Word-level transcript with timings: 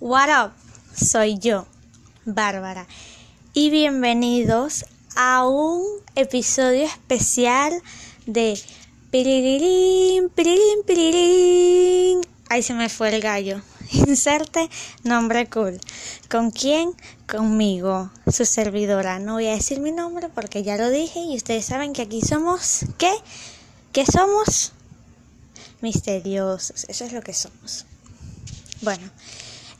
What 0.00 0.30
up? 0.30 0.52
Soy 0.96 1.38
yo, 1.38 1.66
Bárbara. 2.24 2.86
Y 3.52 3.68
bienvenidos 3.68 4.86
a 5.14 5.46
un 5.46 5.84
episodio 6.14 6.86
especial 6.86 7.82
de 8.24 8.58
Pirirín, 9.10 10.30
Pirirín, 10.30 10.84
Pirirín. 10.86 12.20
Ahí 12.48 12.62
se 12.62 12.72
me 12.72 12.88
fue 12.88 13.14
el 13.14 13.20
gallo. 13.20 13.60
Inserte 13.92 14.70
nombre 15.04 15.50
cool. 15.50 15.78
¿Con 16.30 16.50
quién? 16.50 16.94
Conmigo, 17.28 18.10
su 18.26 18.46
servidora. 18.46 19.18
No 19.18 19.34
voy 19.34 19.48
a 19.48 19.52
decir 19.52 19.80
mi 19.80 19.92
nombre 19.92 20.30
porque 20.34 20.62
ya 20.62 20.78
lo 20.78 20.88
dije 20.88 21.20
y 21.20 21.36
ustedes 21.36 21.66
saben 21.66 21.92
que 21.92 22.00
aquí 22.00 22.22
somos. 22.22 22.86
¿Qué? 22.96 23.12
¿Qué 23.92 24.06
somos? 24.06 24.72
Misteriosos. 25.82 26.86
Eso 26.88 27.04
es 27.04 27.12
lo 27.12 27.20
que 27.20 27.34
somos. 27.34 27.84
Bueno, 28.80 29.10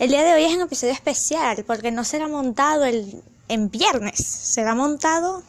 el 0.00 0.08
día 0.08 0.24
de 0.24 0.32
hoy 0.32 0.44
es 0.44 0.54
un 0.54 0.62
episodio 0.62 0.94
especial 0.94 1.62
porque 1.66 1.90
no 1.90 2.04
será 2.04 2.26
montado 2.26 2.86
el, 2.86 3.22
en 3.48 3.70
viernes, 3.70 4.18
será 4.18 4.74
montado 4.74 5.42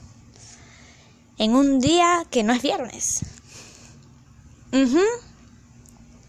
en 1.37 1.55
un 1.55 1.79
día 1.79 2.25
que 2.29 2.43
no 2.43 2.51
es 2.51 2.61
viernes. 2.61 3.21
Mhm. 4.73 4.99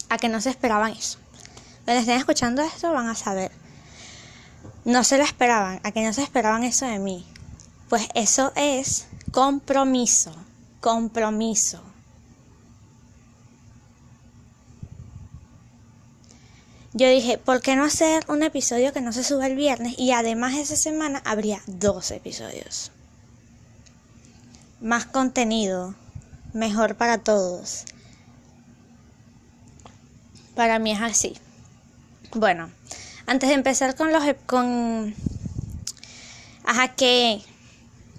A 0.09 0.19
que 0.19 0.29
no 0.29 0.41
se 0.41 0.51
esperaban 0.51 0.93
eso. 0.93 1.19
Cuando 1.85 2.01
estén 2.01 2.17
escuchando 2.17 2.63
esto 2.63 2.93
van 2.93 3.09
a 3.09 3.17
saber. 3.17 3.51
No 4.85 5.03
se 5.03 5.19
lo 5.19 5.25
esperaban, 5.25 5.81
a 5.83 5.91
que 5.91 6.05
no 6.07 6.13
se 6.13 6.23
esperaban 6.23 6.63
eso 6.63 6.87
de 6.87 7.01
mí. 7.01 7.27
Pues 7.89 8.07
eso 8.15 8.53
es 8.55 9.07
compromiso, 9.33 10.33
compromiso. 10.81 11.83
Yo 17.03 17.09
dije, 17.09 17.37
¿por 17.37 17.61
qué 17.61 17.75
no 17.75 17.85
hacer 17.85 18.25
un 18.29 18.45
episodio 18.45 18.93
que 18.93 19.01
no 19.01 19.13
se 19.13 19.25
suba 19.25 19.49
el 19.49 19.57
viernes? 19.57 19.95
Y 19.99 20.13
además 20.13 20.55
esa 20.55 20.77
semana 20.77 21.21
habría 21.25 21.61
dos 21.67 22.13
episodios. 22.13 22.93
Más 24.81 25.05
contenido, 25.07 25.97
mejor 26.53 26.95
para 26.95 27.19
todos. 27.19 27.85
Para 30.55 30.79
mí 30.79 30.93
es 30.93 31.01
así. 31.01 31.37
Bueno, 32.35 32.71
antes 33.27 33.49
de 33.49 33.57
empezar 33.57 33.97
con 33.97 34.13
los... 34.13 34.23
con... 34.47 35.15
Ajá, 36.65 36.95
que... 36.95 37.43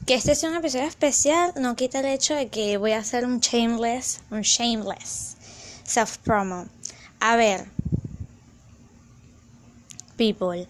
Que 0.05 0.15
este 0.15 0.35
sea 0.35 0.49
un 0.49 0.57
episodio 0.57 0.85
especial 0.85 1.53
no 1.55 1.77
quita 1.77 2.01
el 2.01 2.07
hecho 2.07 2.35
de 2.35 2.49
que 2.49 2.75
voy 2.75 2.91
a 2.91 2.97
hacer 2.97 3.25
un 3.25 3.39
shameless, 3.39 4.19
un 4.31 4.41
shameless 4.41 5.37
self-promo. 5.85 6.67
A 7.21 7.37
ver, 7.37 7.72
people. 10.15 10.67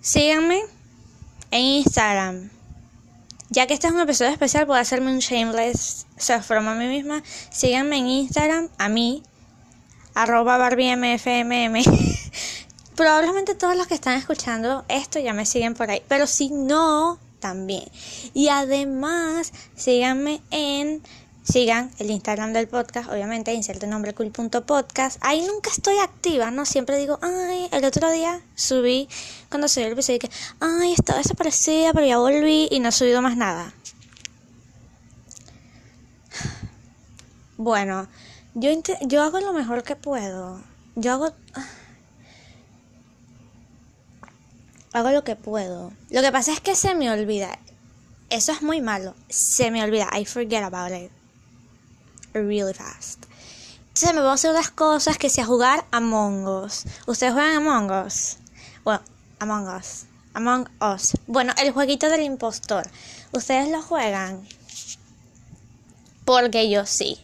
Síganme 0.00 0.62
en 1.50 1.60
Instagram. 1.60 2.50
Ya 3.50 3.66
que 3.66 3.74
este 3.74 3.86
es 3.86 3.92
un 3.92 4.00
episodio 4.00 4.32
especial, 4.32 4.66
puedo 4.66 4.80
hacerme 4.80 5.12
un 5.12 5.20
shameless 5.20 6.06
self 6.16 6.46
from 6.46 6.66
a 6.66 6.74
mí 6.74 6.88
misma. 6.88 7.22
Síganme 7.50 7.98
en 7.98 8.06
Instagram, 8.08 8.68
a 8.78 8.88
mí, 8.88 9.22
arroba 10.14 10.58
BarbieMFMM. 10.58 11.82
Probablemente 12.96 13.54
todos 13.54 13.76
los 13.76 13.86
que 13.86 13.94
están 13.94 14.18
escuchando 14.18 14.84
esto 14.88 15.18
ya 15.18 15.32
me 15.32 15.46
siguen 15.46 15.74
por 15.74 15.90
ahí. 15.90 16.02
Pero 16.08 16.26
si 16.26 16.50
no, 16.50 17.18
también. 17.40 17.84
Y 18.32 18.48
además, 18.48 19.52
síganme 19.76 20.40
en 20.50 21.02
Sigan 21.44 21.90
el 21.98 22.10
Instagram 22.10 22.54
del 22.54 22.68
podcast, 22.68 23.10
obviamente, 23.10 23.52
inserte 23.52 23.86
nombre 23.86 24.14
cool.podcast. 24.14 25.18
Ahí 25.20 25.44
nunca 25.46 25.68
estoy 25.70 25.98
activa, 25.98 26.50
¿no? 26.50 26.64
Siempre 26.64 26.96
digo, 26.96 27.18
ay, 27.20 27.68
el 27.70 27.84
otro 27.84 28.10
día 28.10 28.40
subí, 28.54 29.10
cuando 29.50 29.68
subí 29.68 29.84
el 29.84 29.92
episodio, 29.92 30.20
que, 30.20 30.30
ay, 30.60 30.94
estaba 30.94 31.18
desaparecida, 31.18 31.92
pero 31.92 32.06
ya 32.06 32.16
volví 32.16 32.68
y 32.70 32.80
no 32.80 32.88
he 32.88 32.92
subido 32.92 33.20
más 33.20 33.36
nada. 33.36 33.74
Bueno, 37.58 38.08
yo, 38.54 38.70
yo 39.02 39.22
hago 39.22 39.38
lo 39.40 39.52
mejor 39.52 39.82
que 39.82 39.96
puedo. 39.96 40.62
Yo 40.96 41.12
hago... 41.12 41.32
Hago 44.94 45.10
lo 45.10 45.24
que 45.24 45.36
puedo. 45.36 45.92
Lo 46.08 46.22
que 46.22 46.32
pasa 46.32 46.52
es 46.52 46.60
que 46.60 46.74
se 46.74 46.94
me 46.94 47.10
olvida. 47.10 47.58
Eso 48.30 48.52
es 48.52 48.62
muy 48.62 48.80
malo. 48.80 49.14
Se 49.28 49.70
me 49.70 49.84
olvida. 49.84 50.08
I 50.18 50.24
forget 50.24 50.62
about 50.62 50.92
it 50.92 51.10
really 52.34 52.74
fast. 52.74 53.24
Entonces 53.88 54.14
me 54.14 54.20
voy 54.20 54.30
a 54.30 54.34
hacer 54.34 54.52
las 54.52 54.70
cosas 54.70 55.18
que 55.18 55.30
sea 55.30 55.46
jugar 55.46 55.86
Among 55.92 56.46
Us. 56.46 56.84
¿Ustedes 57.06 57.32
juegan 57.32 57.56
Among 57.56 58.06
Us? 58.06 58.38
Bueno, 58.82 59.02
Among 59.38 59.68
Us. 59.68 60.04
Among 60.34 60.68
Us. 60.80 61.12
Bueno, 61.28 61.54
el 61.62 61.70
jueguito 61.70 62.08
del 62.08 62.22
impostor. 62.22 62.90
¿Ustedes 63.30 63.70
lo 63.70 63.80
juegan? 63.82 64.46
Porque 66.24 66.68
yo 66.68 66.86
sí. 66.86 67.18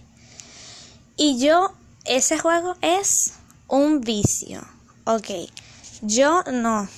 Y 1.17 1.39
yo, 1.39 1.75
ese 2.05 2.39
juego 2.39 2.77
es 2.81 3.35
un 3.67 4.01
vicio. 4.01 4.63
Ok. 5.05 5.31
Yo 6.03 6.45
no. 6.45 6.89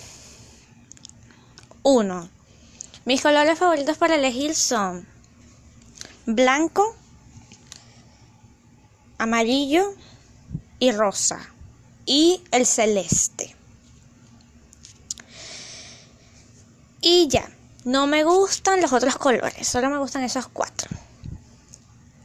Uno. 1.83 2.29
Mis 3.05 3.23
colores 3.23 3.59
favoritos 3.59 3.97
para 3.97 4.15
elegir 4.17 4.55
son 4.55 5.07
blanco, 6.27 6.95
amarillo 9.23 9.95
y 10.81 10.91
rosa 10.91 11.39
y 12.05 12.43
el 12.51 12.67
celeste. 12.67 13.55
Y 17.01 17.29
ya, 17.29 17.49
no 17.85 18.09
me 18.09 18.25
gustan 18.25 18.81
los 18.81 18.93
otros 18.93 19.17
colores, 19.17 19.67
solo 19.67 19.91
me 19.91 19.99
gustan 19.99 20.25
esos 20.25 20.49
cuatro. 20.49 20.91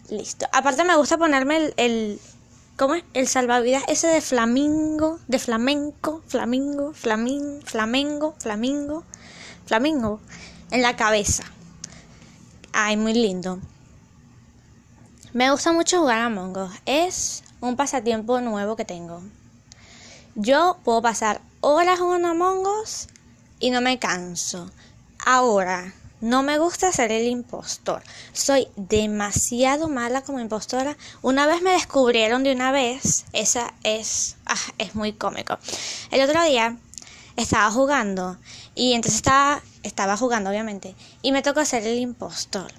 Listo. 0.09 0.47
Aparte 0.51 0.83
me 0.85 0.95
gusta 0.95 1.19
ponerme 1.19 1.71
el, 1.77 2.19
¿cómo 2.77 2.95
es? 2.95 3.03
El 3.13 3.27
salvavidas 3.27 3.83
ese 3.87 4.07
de 4.07 4.21
flamingo, 4.21 5.19
de 5.27 5.37
flamenco, 5.37 6.23
flamingo, 6.27 6.93
flamin, 6.93 7.61
flamengo, 7.63 8.33
flamingo, 8.39 9.03
flamingo 9.67 10.19
en 10.71 10.81
la 10.81 10.95
cabeza. 10.95 11.43
Ay, 12.73 12.97
muy 12.97 13.13
lindo. 13.13 13.59
Me 15.33 15.51
gusta 15.51 15.73
mucho 15.73 15.99
jugar 15.99 16.19
a 16.19 16.25
Among 16.27 16.57
Us. 16.57 16.71
Es 16.85 17.43
un 17.59 17.75
pasatiempo 17.75 18.39
nuevo 18.39 18.77
que 18.77 18.85
tengo. 18.85 19.21
Yo 20.35 20.77
puedo 20.85 21.01
pasar 21.01 21.41
horas 21.59 21.99
jugando 21.99 22.29
a 22.29 22.31
Among 22.31 22.65
Us 22.81 23.07
y 23.59 23.69
no 23.69 23.81
me 23.81 23.99
canso. 23.99 24.71
Ahora, 25.25 25.93
no 26.21 26.43
me 26.43 26.57
gusta 26.57 26.93
ser 26.93 27.11
el 27.11 27.27
impostor. 27.27 28.03
Soy 28.31 28.69
demasiado 28.77 29.89
mala 29.89 30.21
como 30.21 30.39
impostora. 30.39 30.95
Una 31.21 31.45
vez 31.45 31.61
me 31.61 31.71
descubrieron 31.71 32.43
de 32.43 32.53
una 32.53 32.71
vez. 32.71 33.25
Esa 33.33 33.73
es. 33.83 34.37
Ah, 34.45 34.55
es 34.77 34.95
muy 34.95 35.11
cómico. 35.11 35.57
El 36.09 36.21
otro 36.21 36.41
día 36.43 36.77
estaba 37.35 37.69
jugando. 37.69 38.37
Y 38.75 38.93
entonces 38.93 39.17
estaba, 39.17 39.61
estaba 39.83 40.15
jugando, 40.15 40.49
obviamente. 40.49 40.95
Y 41.21 41.33
me 41.33 41.41
tocó 41.41 41.65
ser 41.65 41.85
el 41.85 41.99
impostor. 41.99 42.71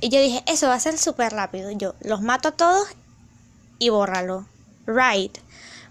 Y 0.00 0.08
yo 0.08 0.20
dije, 0.20 0.42
eso 0.46 0.68
va 0.68 0.74
a 0.74 0.80
ser 0.80 0.98
súper 0.98 1.32
rápido. 1.32 1.70
Yo 1.70 1.94
los 2.00 2.22
mato 2.22 2.48
a 2.48 2.52
todos 2.52 2.88
y 3.78 3.88
bórralo. 3.88 4.46
Right. 4.86 5.38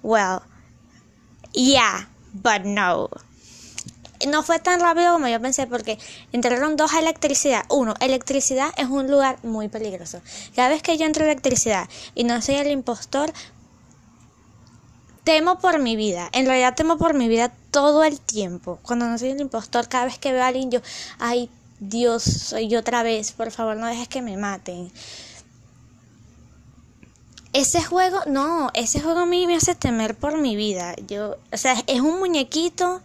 Well, 0.03 0.41
yeah, 1.53 2.09
but 2.33 2.63
no. 2.63 3.09
No 4.27 4.43
fue 4.43 4.59
tan 4.59 4.79
rápido 4.79 5.13
como 5.13 5.27
yo 5.27 5.41
pensé 5.41 5.67
porque 5.67 5.99
entraron 6.31 6.77
dos 6.77 6.93
a 6.93 6.99
electricidad. 6.99 7.65
Uno, 7.69 7.95
electricidad 7.99 8.69
es 8.77 8.87
un 8.87 9.11
lugar 9.11 9.37
muy 9.43 9.67
peligroso. 9.67 10.21
Cada 10.55 10.69
vez 10.69 10.81
que 10.81 10.97
yo 10.97 11.05
entro 11.05 11.23
a 11.23 11.27
electricidad 11.27 11.89
y 12.15 12.23
no 12.23 12.41
soy 12.41 12.55
el 12.55 12.71
impostor, 12.71 13.33
temo 15.25 15.59
por 15.59 15.79
mi 15.79 15.95
vida. 15.97 16.29
En 16.31 16.45
realidad 16.45 16.75
temo 16.75 16.97
por 16.97 17.13
mi 17.13 17.27
vida 17.27 17.51
todo 17.71 18.03
el 18.03 18.21
tiempo. 18.21 18.79
Cuando 18.83 19.07
no 19.07 19.17
soy 19.17 19.31
el 19.31 19.41
impostor, 19.41 19.89
cada 19.89 20.05
vez 20.05 20.17
que 20.17 20.31
veo 20.31 20.43
a 20.43 20.47
alguien, 20.47 20.71
yo, 20.71 20.79
ay, 21.19 21.49
Dios, 21.79 22.23
soy 22.23 22.69
yo 22.69 22.79
otra 22.79 23.03
vez, 23.03 23.31
por 23.31 23.51
favor 23.51 23.75
no 23.75 23.87
dejes 23.87 24.07
que 24.07 24.21
me 24.21 24.37
maten. 24.37 24.91
Ese 27.53 27.83
juego, 27.83 28.19
no, 28.27 28.69
ese 28.73 28.99
juego 28.99 29.21
a 29.21 29.25
mí 29.25 29.47
me 29.47 29.55
hace 29.55 29.75
temer 29.75 30.15
por 30.15 30.37
mi 30.37 30.55
vida. 30.55 30.95
Yo, 31.07 31.37
o 31.51 31.57
sea, 31.57 31.75
es 31.87 32.01
un 32.01 32.19
muñequito 32.19 33.01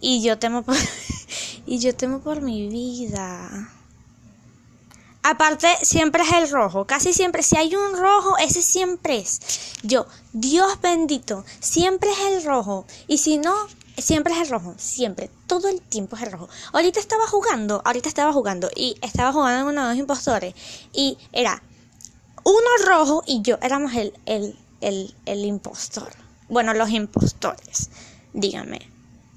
y 0.00 0.22
yo 0.22 0.38
temo 0.38 0.62
por 0.62 0.76
y 1.66 1.78
yo 1.78 1.94
temo 1.94 2.20
por 2.20 2.40
mi 2.40 2.68
vida. 2.68 3.70
Aparte, 5.22 5.68
siempre 5.82 6.24
es 6.24 6.32
el 6.32 6.50
rojo. 6.50 6.84
Casi 6.84 7.12
siempre, 7.12 7.44
si 7.44 7.56
hay 7.56 7.76
un 7.76 7.96
rojo, 7.96 8.36
ese 8.38 8.60
siempre 8.60 9.18
es. 9.18 9.40
Yo, 9.84 10.06
Dios 10.32 10.80
bendito, 10.80 11.44
siempre 11.60 12.10
es 12.10 12.18
el 12.18 12.44
rojo. 12.44 12.86
Y 13.06 13.18
si 13.18 13.38
no, 13.38 13.54
Siempre 13.98 14.32
es 14.32 14.40
el 14.40 14.48
rojo, 14.48 14.74
siempre, 14.78 15.30
todo 15.46 15.68
el 15.68 15.80
tiempo 15.80 16.16
es 16.16 16.22
el 16.22 16.32
rojo. 16.32 16.48
Ahorita 16.72 16.98
estaba 16.98 17.26
jugando, 17.26 17.82
ahorita 17.84 18.08
estaba 18.08 18.32
jugando 18.32 18.70
y 18.74 18.96
estaba 19.02 19.32
jugando 19.32 19.70
uno 19.70 19.82
de 19.82 19.88
los 19.90 19.98
impostores 19.98 20.54
y 20.92 21.18
era 21.32 21.62
uno 22.44 22.86
rojo 22.86 23.22
y 23.26 23.42
yo 23.42 23.58
éramos 23.62 23.94
el, 23.94 24.14
el, 24.26 24.58
el, 24.80 25.14
el 25.26 25.44
impostor. 25.44 26.10
Bueno, 26.48 26.74
los 26.74 26.90
impostores. 26.90 27.90
Díganme. 28.32 28.90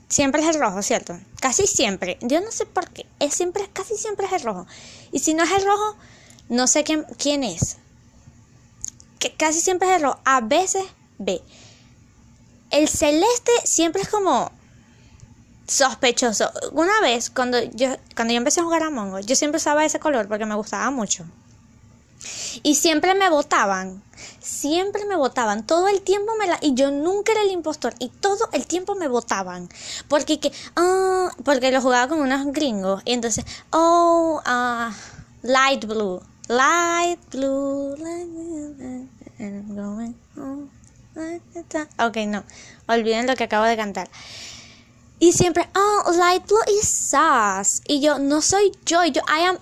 Siempre 0.08 0.42
es 0.42 0.48
el 0.56 0.62
rojo, 0.62 0.82
¿cierto? 0.82 1.20
Casi 1.40 1.68
siempre. 1.68 2.18
Yo 2.22 2.40
no 2.42 2.52
sé 2.52 2.66
por 2.66 2.90
qué. 2.90 3.06
Es 3.20 3.34
siempre, 3.34 3.70
casi 3.74 3.96
siempre 3.96 4.26
es 4.26 4.34
el 4.34 4.42
rojo. 4.42 4.68
Y 5.12 5.20
si 5.20 5.34
no 5.34 5.44
es 5.44 5.52
el 5.52 5.66
rojo, 5.66 5.96
no 6.50 6.68
sé 6.68 6.84
quién, 6.84 7.06
quién 7.18 7.44
es. 7.44 7.78
Que 9.20 9.34
casi 9.34 9.62
siempre 9.62 9.90
es 9.90 9.98
el 9.98 10.04
rojo. 10.04 10.20
A 10.26 10.42
veces 10.42 10.84
B. 11.18 11.42
El 12.76 12.90
celeste 12.90 13.54
siempre 13.64 14.02
es 14.02 14.10
como 14.10 14.52
sospechoso. 15.66 16.52
Una 16.74 17.00
vez, 17.00 17.30
cuando 17.30 17.64
yo, 17.64 17.96
cuando 18.18 18.34
yo 18.34 18.38
empecé 18.38 18.60
a 18.60 18.64
jugar 18.64 18.84
a 18.84 18.90
Mongo, 18.90 19.22
yo 19.22 19.34
siempre 19.38 19.60
usaba 19.60 19.86
ese 19.86 19.98
color 19.98 20.28
porque 20.28 20.46
me 20.46 20.56
gustaba 20.56 20.92
mucho. 20.92 21.26
Y 22.64 22.76
siempre 22.76 23.16
me 23.16 23.30
votaban. 23.30 24.04
Siempre 24.42 25.06
me 25.06 25.16
votaban. 25.16 25.66
Todo 25.66 25.88
el 25.88 26.02
tiempo 26.02 26.34
me 26.38 26.48
la. 26.48 26.60
Y 26.62 26.74
yo 26.74 26.92
nunca 26.92 27.32
era 27.32 27.44
el 27.44 27.52
impostor. 27.52 27.96
Y 28.00 28.10
todo 28.10 28.50
el 28.52 28.68
tiempo 28.68 28.96
me 28.96 29.08
votaban. 29.08 29.70
Porque 30.10 30.42
que. 30.42 30.52
ah, 30.76 31.30
porque 31.46 31.72
lo 31.72 31.82
jugaba 31.82 32.10
con 32.10 32.20
unos 32.20 32.46
gringos. 32.48 33.02
Y 33.06 33.14
entonces. 33.14 33.46
Oh, 33.72 34.42
ah, 34.44 34.94
light 35.44 35.86
blue. 35.86 36.22
Light 36.50 37.20
blue. 37.32 37.96
Light 37.96 38.28
blue. 38.28 39.08
and 39.40 39.76
going 39.76 40.16
home. 40.36 40.75
Ok, 42.00 42.18
no. 42.28 42.44
Olviden 42.88 43.28
lo 43.28 43.36
que 43.36 43.46
acabo 43.46 43.66
de 43.66 43.78
cantar. 43.78 44.10
Y 45.20 45.32
siempre, 45.32 45.68
oh, 45.76 46.12
light 46.18 46.46
blue 46.46 46.60
is 46.80 46.88
sus. 46.88 47.82
Y 47.88 48.02
yo, 48.02 48.20
no 48.20 48.42
soy 48.42 48.72
yo. 48.86 49.04
yo, 49.06 49.22
I 49.28 49.40
am. 49.48 49.58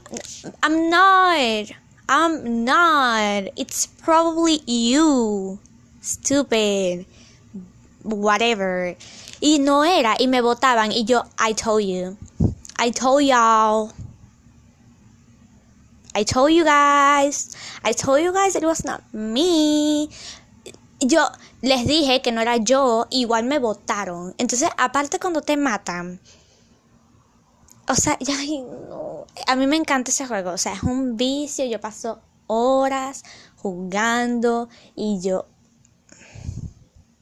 I'm 0.64 0.90
not. 0.90 1.70
I'm 2.10 2.66
not. 2.66 3.54
It's 3.56 3.88
probably 3.88 4.62
you. 4.66 5.60
Stupid. 6.02 7.06
Whatever. 8.04 8.98
Y 9.40 9.60
no 9.60 9.84
era. 9.84 10.16
Y 10.20 10.28
me 10.28 10.42
votaban. 10.42 10.92
Y 10.92 11.04
yo, 11.06 11.24
I 11.38 11.54
told 11.54 11.84
you. 11.84 12.18
I 12.80 12.90
told 12.90 13.24
y'all. 13.24 13.94
I 16.16 16.24
told 16.24 16.52
you 16.52 16.64
guys. 16.64 17.56
I 17.84 17.94
told 17.94 18.22
you 18.22 18.34
guys 18.34 18.56
it 18.56 18.64
was 18.64 18.84
not 18.84 19.02
me. 19.14 20.10
Yo 21.06 21.28
les 21.62 21.86
dije 21.86 22.22
que 22.22 22.32
no 22.32 22.42
era 22.42 22.58
yo, 22.58 23.08
igual 23.10 23.46
me 23.46 23.60
votaron. 23.60 24.34
Entonces, 24.38 24.70
aparte 24.78 25.20
cuando 25.20 25.42
te 25.42 25.58
matan, 25.58 26.20
o 27.88 27.96
sea, 27.96 28.18
ya, 28.22 28.36
no. 28.90 29.26
a 29.48 29.56
mí 29.56 29.68
me 29.68 29.76
encanta 29.76 30.12
ese 30.12 30.28
juego, 30.28 30.52
o 30.52 30.58
sea, 30.58 30.74
es 30.74 30.84
un 30.84 31.18
vicio, 31.18 31.66
yo 31.66 31.80
paso 31.80 32.22
horas 32.48 33.24
jugando 33.58 34.70
y 34.96 35.20
yo... 35.22 35.48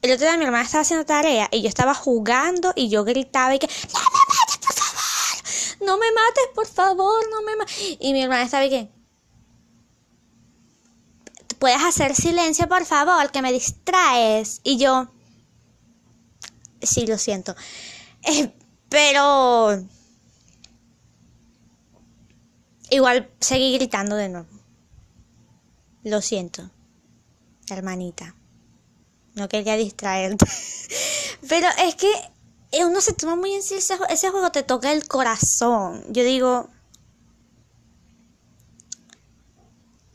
El 0.02 0.10
otro 0.12 0.26
día 0.26 0.36
mi 0.36 0.44
hermana 0.44 0.64
estaba 0.64 0.82
haciendo 0.82 1.06
tarea 1.06 1.48
y 1.52 1.62
yo 1.62 1.68
estaba 1.68 1.94
jugando 1.94 2.72
y 2.74 2.88
yo 2.88 3.04
gritaba 3.04 3.54
y 3.54 3.60
que... 3.60 3.68
¡No 3.68 4.00
me 4.00 4.26
mates, 4.28 4.58
por 4.66 4.74
favor! 4.74 5.86
¡No 5.86 5.98
me 5.98 6.12
mates, 6.12 6.44
por 6.54 6.66
favor! 6.66 7.30
¡No 7.30 7.42
me 7.42 7.56
mates! 7.56 7.96
Y 8.00 8.12
mi 8.12 8.22
hermana 8.22 8.42
estaba 8.42 8.64
y 8.64 8.70
que... 8.70 9.01
¿Puedes 11.62 11.80
hacer 11.84 12.16
silencio, 12.16 12.68
por 12.68 12.84
favor? 12.84 13.30
Que 13.30 13.40
me 13.40 13.52
distraes. 13.52 14.60
Y 14.64 14.78
yo... 14.78 15.12
Sí, 16.82 17.06
lo 17.06 17.16
siento. 17.18 17.54
Eh, 18.24 18.52
pero... 18.88 19.80
Igual 22.90 23.30
seguí 23.38 23.74
gritando 23.74 24.16
de 24.16 24.28
nuevo. 24.28 24.48
Lo 26.02 26.20
siento, 26.20 26.68
hermanita. 27.70 28.34
No 29.34 29.46
quería 29.46 29.76
distraerte. 29.76 30.44
Pero 31.48 31.68
es 31.78 31.94
que 31.94 32.10
uno 32.84 33.00
se 33.00 33.12
toma 33.12 33.36
muy 33.36 33.52
en 33.54 33.62
serio 33.62 34.04
ese 34.08 34.30
juego, 34.30 34.50
te 34.50 34.64
toca 34.64 34.92
el 34.92 35.06
corazón. 35.06 36.04
Yo 36.08 36.24
digo, 36.24 36.68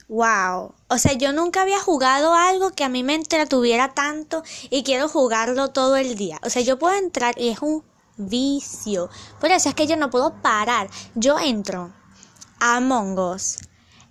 wow. 0.07 0.73
O 0.87 0.97
sea, 0.97 1.13
yo 1.13 1.33
nunca 1.33 1.61
había 1.61 1.79
jugado 1.79 2.33
algo 2.33 2.71
que 2.71 2.83
a 2.83 2.89
mí 2.89 3.03
me 3.03 3.15
entretuviera 3.15 3.93
tanto 3.93 4.43
y 4.69 4.83
quiero 4.83 5.07
jugarlo 5.07 5.69
todo 5.69 5.97
el 5.97 6.15
día. 6.15 6.39
O 6.43 6.49
sea, 6.49 6.61
yo 6.61 6.79
puedo 6.79 6.95
entrar 6.95 7.35
y 7.37 7.49
es 7.49 7.61
un 7.61 7.83
vicio. 8.17 9.09
Por 9.39 9.51
eso 9.51 9.69
es 9.69 9.75
que 9.75 9.87
yo 9.87 9.95
no 9.95 10.09
puedo 10.09 10.41
parar. 10.41 10.89
Yo 11.15 11.39
entro 11.39 11.91
a 12.59 12.77
Among 12.77 13.19
Us 13.19 13.57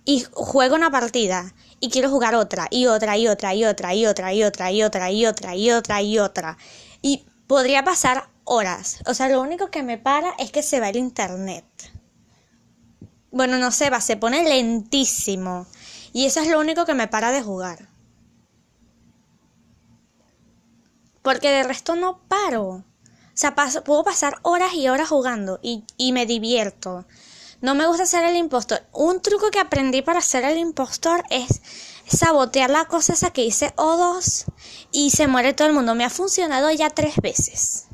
y 0.05 0.25
juego 0.31 0.75
una 0.75 0.91
partida 0.91 1.53
y 1.79 1.89
quiero 1.89 2.09
jugar 2.09 2.35
otra 2.35 2.67
y 2.71 2.87
otra 2.87 3.17
y 3.17 3.27
otra 3.27 3.53
y 3.53 3.65
otra 3.65 3.93
y 3.93 4.05
otra 4.05 4.33
y 4.33 4.43
otra 4.43 4.71
y 4.71 4.83
otra 4.83 5.11
y 5.11 5.25
otra 5.25 5.55
y 5.55 5.71
otra 5.71 6.01
y 6.01 6.19
otra 6.19 6.57
y 7.01 7.25
podría 7.47 7.83
pasar 7.83 8.29
horas. 8.45 8.99
O 9.05 9.13
sea, 9.13 9.29
lo 9.29 9.41
único 9.41 9.69
que 9.69 9.83
me 9.83 9.97
para 9.97 10.31
es 10.39 10.51
que 10.51 10.63
se 10.63 10.79
va 10.79 10.89
el 10.89 10.95
internet. 10.95 11.65
Bueno, 13.31 13.57
no 13.57 13.71
se 13.71 13.89
va, 13.89 13.99
se 14.01 14.17
pone 14.17 14.43
lentísimo. 14.43 15.67
Y 16.17 16.25
eso 16.25 16.39
es 16.39 16.47
lo 16.47 16.59
único 16.59 16.83
que 16.87 16.95
me 16.95 17.07
para 17.07 17.31
de 17.31 17.43
jugar. 17.43 17.89
Porque 21.21 21.51
de 21.51 21.61
resto 21.61 21.95
no 21.95 22.27
paro. 22.27 22.63
O 22.63 22.83
sea, 23.35 23.53
puedo 23.53 24.03
pasar 24.03 24.39
horas 24.41 24.73
y 24.73 24.89
horas 24.89 25.09
jugando 25.09 25.59
y, 25.61 25.83
y 25.95 26.13
me 26.13 26.25
divierto. 26.25 27.05
No 27.61 27.75
me 27.75 27.85
gusta 27.85 28.07
ser 28.07 28.25
el 28.25 28.35
impostor. 28.35 28.81
Un 28.93 29.21
truco 29.21 29.51
que 29.51 29.59
aprendí 29.59 30.01
para 30.01 30.21
ser 30.21 30.43
el 30.43 30.57
impostor 30.57 31.23
es 31.29 31.61
sabotear 32.07 32.71
la 32.71 32.85
cosa 32.85 33.13
esa 33.13 33.29
que 33.29 33.45
hice 33.45 33.75
O2 33.75 34.45
y 34.91 35.11
se 35.11 35.27
muere 35.27 35.53
todo 35.53 35.67
el 35.67 35.75
mundo. 35.75 35.93
Me 35.93 36.03
ha 36.03 36.09
funcionado 36.09 36.71
ya 36.71 36.89
tres 36.89 37.17
veces. 37.17 37.85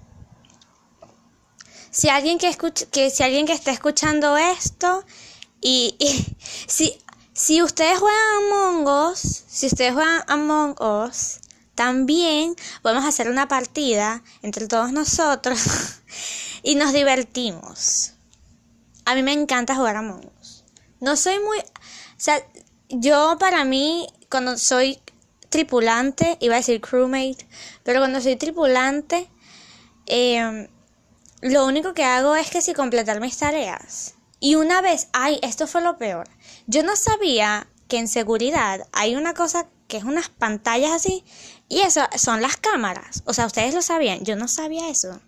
Si 1.92 2.08
alguien 2.08 2.38
que 2.38 2.48
escucha, 2.48 2.86
que 2.86 3.10
si 3.10 3.22
alguien 3.22 3.46
que 3.46 3.52
está 3.52 3.72
escuchando 3.72 4.38
esto 4.38 5.04
y, 5.60 5.98
y 6.00 6.38
si, 6.68 7.04
si 7.34 7.62
ustedes 7.62 8.00
juegan 8.00 8.20
Among 8.38 8.88
Us, 8.88 9.44
si 9.48 9.68
ustedes 9.68 9.94
juegan 9.94 10.24
Among 10.28 10.76
Us, 10.82 11.40
también 11.76 12.56
podemos 12.82 13.06
hacer 13.06 13.30
una 13.30 13.48
partida 13.48 14.24
entre 14.44 14.68
todos 14.68 14.92
nosotros 14.92 15.60
y 16.64 16.76
nos 16.76 16.94
divertimos. 16.94 18.14
A 19.06 19.16
mí 19.16 19.24
me 19.24 19.34
encanta 19.34 19.76
jugar 19.76 19.96
Among 19.96 20.30
Us. 20.40 20.64
No 21.00 21.16
soy 21.16 21.40
muy... 21.40 21.58
O 21.60 22.24
sea, 22.24 22.42
yo 22.90 23.38
para 23.40 23.66
mí, 23.66 24.08
cuando 24.30 24.58
soy 24.58 25.00
tripulante, 25.50 26.38
iba 26.40 26.54
a 26.56 26.58
decir 26.58 26.80
crewmate, 26.82 27.48
pero 27.84 28.00
cuando 28.00 28.22
soy 28.22 28.36
tripulante, 28.36 29.28
eh, 30.06 30.70
lo 31.42 31.66
único 31.66 31.94
que 31.94 32.04
hago 32.04 32.36
es 32.36 32.50
que 32.50 32.62
si 32.62 32.74
completar 32.74 33.20
mis 33.20 33.38
tareas. 33.38 34.14
Y 34.40 34.56
una 34.56 34.82
vez, 34.82 35.08
ay, 35.14 35.40
esto 35.42 35.68
fue 35.68 35.82
lo 35.82 35.98
peor. 35.98 36.30
Yo 36.68 36.84
no 36.84 36.96
sabía 36.96 37.68
que 37.88 37.98
en 37.98 38.08
seguridad 38.08 38.88
hay 38.92 39.16
una 39.16 39.34
cosa 39.34 39.68
que 39.88 39.98
es 39.98 40.04
unas 40.04 40.30
pantallas 40.30 40.92
así, 40.92 41.24
y 41.70 41.82
eso 41.82 42.02
son 42.18 42.42
las 42.42 42.58
cámaras. 42.58 43.24
O 43.26 43.34
sea, 43.34 43.46
ustedes 43.46 43.74
lo 43.74 43.82
sabían, 43.82 44.24
yo 44.24 44.36
no 44.36 44.48
sabía 44.48 44.90
eso. 44.90 45.20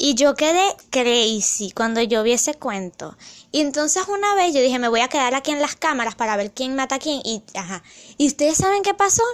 Y 0.00 0.14
yo 0.14 0.36
quedé 0.36 0.62
crazy 0.90 1.72
cuando 1.72 2.00
yo 2.00 2.22
vi 2.22 2.32
ese 2.32 2.54
cuento. 2.54 3.16
Y 3.50 3.60
entonces 3.60 4.04
una 4.06 4.34
vez 4.36 4.54
yo 4.54 4.60
dije, 4.60 4.78
me 4.78 4.88
voy 4.88 5.00
a 5.00 5.08
quedar 5.08 5.34
aquí 5.34 5.50
en 5.50 5.60
las 5.60 5.74
cámaras 5.74 6.14
para 6.14 6.36
ver 6.36 6.52
quién 6.52 6.76
mata 6.76 6.94
a 6.94 6.98
quién. 7.00 7.20
Y, 7.24 7.42
ajá. 7.54 7.82
¿Y 8.16 8.28
ustedes 8.28 8.58
saben 8.58 8.82
qué 8.82 8.94
pasó? 8.94 9.24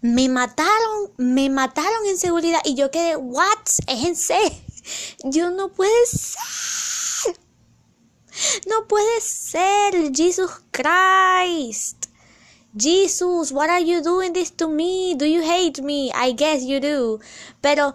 Me 0.00 0.28
mataron, 0.28 1.12
me 1.18 1.48
mataron 1.50 2.04
en 2.06 2.18
seguridad. 2.18 2.60
Y 2.64 2.74
yo 2.74 2.90
quedé, 2.90 3.16
what? 3.16 3.46
Es 3.86 4.04
en 4.04 4.16
serio. 4.16 4.58
Yo 5.24 5.50
no 5.50 5.68
puede 5.68 6.06
ser. 6.06 6.40
No 8.66 8.86
puede 8.86 9.20
ser. 9.20 10.12
Jesus 10.12 10.50
Christ. 10.70 12.06
Jesus, 12.76 13.52
what 13.52 13.70
are 13.70 13.82
you 13.82 14.02
doing 14.02 14.32
this 14.32 14.50
to 14.56 14.68
me? 14.68 15.14
Do 15.14 15.24
you 15.24 15.42
hate 15.42 15.82
me? 15.82 16.10
I 16.12 16.32
guess 16.32 16.62
you 16.64 16.78
do. 16.78 17.20
Pero 17.62 17.94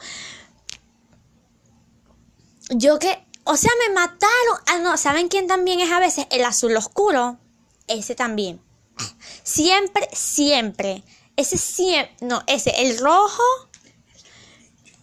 yo 2.69 2.97
que, 2.97 3.23
o 3.43 3.55
sea, 3.57 3.71
me 3.87 3.93
mataron. 3.93 4.57
Ah, 4.67 4.79
no, 4.79 4.97
¿saben 4.97 5.27
quién 5.27 5.47
también 5.47 5.79
es 5.81 5.91
a 5.91 5.99
veces? 5.99 6.25
El 6.31 6.43
azul 6.45 6.75
oscuro. 6.75 7.37
Ese 7.87 8.15
también. 8.15 8.61
Siempre, 9.43 10.09
siempre. 10.13 11.03
Ese 11.35 11.57
siempre, 11.57 12.15
no, 12.21 12.43
ese, 12.47 12.71
el 12.81 12.97
rojo. 12.97 13.43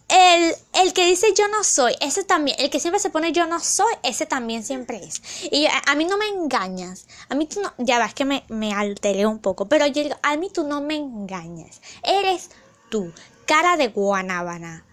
El, 0.09 0.55
el 0.73 0.93
que 0.95 1.07
dice 1.07 1.35
yo 1.37 1.49
no 1.49 1.63
soy, 1.63 1.95
ese 2.01 2.25
también, 2.25 2.57
el 2.61 2.71
que 2.71 2.81
siempre 2.81 2.99
se 2.99 3.11
pone 3.11 3.33
yo 3.33 3.47
no 3.47 3.61
soy, 3.61 3.93
ese 4.03 4.25
también 4.25 4.65
siempre 4.65 5.05
es. 5.05 5.21
Y 5.51 5.67
a, 5.67 5.83
a 5.87 5.95
mí 5.95 6.07
no 6.07 6.17
me 6.17 6.27
engañas, 6.29 7.07
a 7.29 7.35
mí 7.35 7.47
tú 7.47 7.61
no, 7.61 7.75
ya 7.77 7.99
ves 7.99 8.15
que 8.15 8.25
me, 8.25 8.45
me 8.49 8.73
alteré 8.73 9.27
un 9.27 9.39
poco, 9.39 9.69
pero 9.69 9.87
yo 9.87 10.03
digo, 10.03 10.17
a 10.23 10.37
mí 10.39 10.51
tú 10.51 10.67
no 10.67 10.81
me 10.81 10.97
engañas, 10.97 11.83
eres 12.03 12.51
tú, 12.89 13.13
cara 13.45 13.77
de 13.77 13.89
guanábana. 13.89 14.85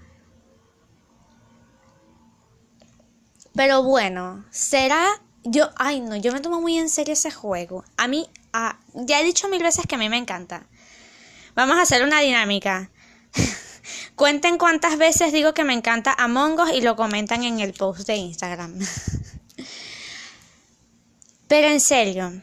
Pero 3.55 3.84
bueno, 3.84 4.43
será 4.51 5.22
yo, 5.45 5.69
ay 5.77 6.01
no, 6.01 6.15
yo 6.17 6.34
me 6.34 6.41
tomo 6.41 6.60
muy 6.60 6.77
en 6.77 6.89
serio 6.89 7.13
ese 7.13 7.31
juego. 7.31 7.86
A 7.95 8.07
mí, 8.07 8.27
ah, 8.51 8.79
ya 8.93 9.22
he 9.22 9.24
dicho 9.24 9.48
mil 9.48 9.63
veces 9.63 9.86
que 9.88 9.95
a 9.95 9.98
mí 9.98 10.10
me 10.10 10.17
encanta. 10.17 10.67
Vamos 11.55 11.77
a 11.77 11.84
hacer 11.84 12.03
una 12.03 12.19
dinámica. 12.19 12.89
Cuenten 14.15 14.57
cuántas 14.57 14.98
veces 14.98 15.34
digo 15.34 15.53
que 15.53 15.65
me 15.65 15.74
encanta 15.74 16.13
Among 16.17 16.60
Us 16.60 16.72
y 16.74 16.81
lo 16.81 16.95
comentan 16.95 17.43
en 17.43 17.60
el 17.60 17.74
post 17.74 18.07
de 18.07 18.15
Instagram. 18.15 18.79
Pero 21.48 21.67
en 21.67 21.81
serio. 21.81 22.41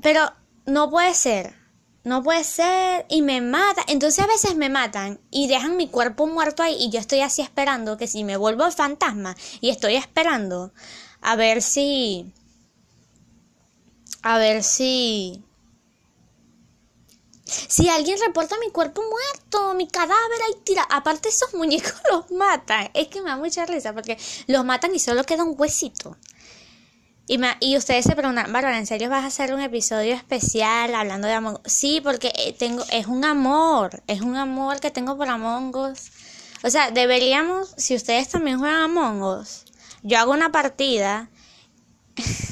Pero 0.00 0.32
no 0.66 0.88
puede 0.88 1.14
ser. 1.14 1.54
No 2.04 2.22
puede 2.22 2.44
ser. 2.44 3.06
Y 3.08 3.22
me 3.22 3.40
mata. 3.40 3.82
Entonces 3.88 4.24
a 4.24 4.28
veces 4.28 4.54
me 4.54 4.68
matan 4.68 5.20
y 5.30 5.48
dejan 5.48 5.76
mi 5.76 5.88
cuerpo 5.88 6.26
muerto 6.26 6.62
ahí 6.62 6.76
y 6.78 6.90
yo 6.90 7.00
estoy 7.00 7.20
así 7.20 7.42
esperando 7.42 7.96
que 7.96 8.06
si 8.06 8.22
me 8.22 8.36
vuelvo 8.36 8.64
el 8.66 8.72
fantasma 8.72 9.36
y 9.60 9.70
estoy 9.70 9.96
esperando 9.96 10.72
a 11.20 11.36
ver 11.36 11.60
si... 11.60 12.32
A 14.22 14.38
ver 14.38 14.62
si... 14.62 15.44
Si 17.48 17.88
alguien 17.88 18.18
reporta 18.24 18.56
mi 18.58 18.70
cuerpo 18.70 19.02
muerto, 19.02 19.74
mi 19.74 19.88
cadáver 19.88 20.42
ahí 20.46 20.60
tira. 20.64 20.86
Aparte 20.90 21.30
esos 21.30 21.54
muñecos 21.54 21.94
los 22.10 22.30
matan. 22.30 22.90
Es 22.94 23.08
que 23.08 23.22
me 23.22 23.30
da 23.30 23.36
mucha 23.36 23.64
risa 23.66 23.92
porque 23.92 24.18
los 24.46 24.64
matan 24.64 24.94
y 24.94 24.98
solo 24.98 25.24
queda 25.24 25.44
un 25.44 25.54
huesito. 25.58 26.16
Y, 27.26 27.38
y 27.60 27.76
ustedes 27.76 28.06
se 28.06 28.16
preguntan, 28.16 28.50
Bárbara, 28.52 28.78
¿en 28.78 28.86
serio 28.86 29.10
vas 29.10 29.24
a 29.24 29.26
hacer 29.26 29.52
un 29.52 29.60
episodio 29.60 30.14
especial 30.14 30.94
hablando 30.94 31.28
de 31.28 31.34
Among 31.34 31.56
Us? 31.56 31.72
Sí, 31.72 32.00
porque 32.02 32.32
eh, 32.34 32.54
tengo, 32.58 32.84
es 32.90 33.06
un 33.06 33.24
amor, 33.24 34.02
es 34.06 34.22
un 34.22 34.36
amor 34.36 34.80
que 34.80 34.90
tengo 34.90 35.16
por 35.18 35.28
Among 35.28 35.76
Us. 35.76 36.10
O 36.62 36.70
sea, 36.70 36.90
deberíamos, 36.90 37.74
si 37.76 37.94
ustedes 37.94 38.28
también 38.28 38.58
juegan 38.58 38.82
Among 38.82 39.22
Us, 39.22 39.64
yo 40.02 40.18
hago 40.18 40.32
una 40.32 40.50
partida. 40.50 41.28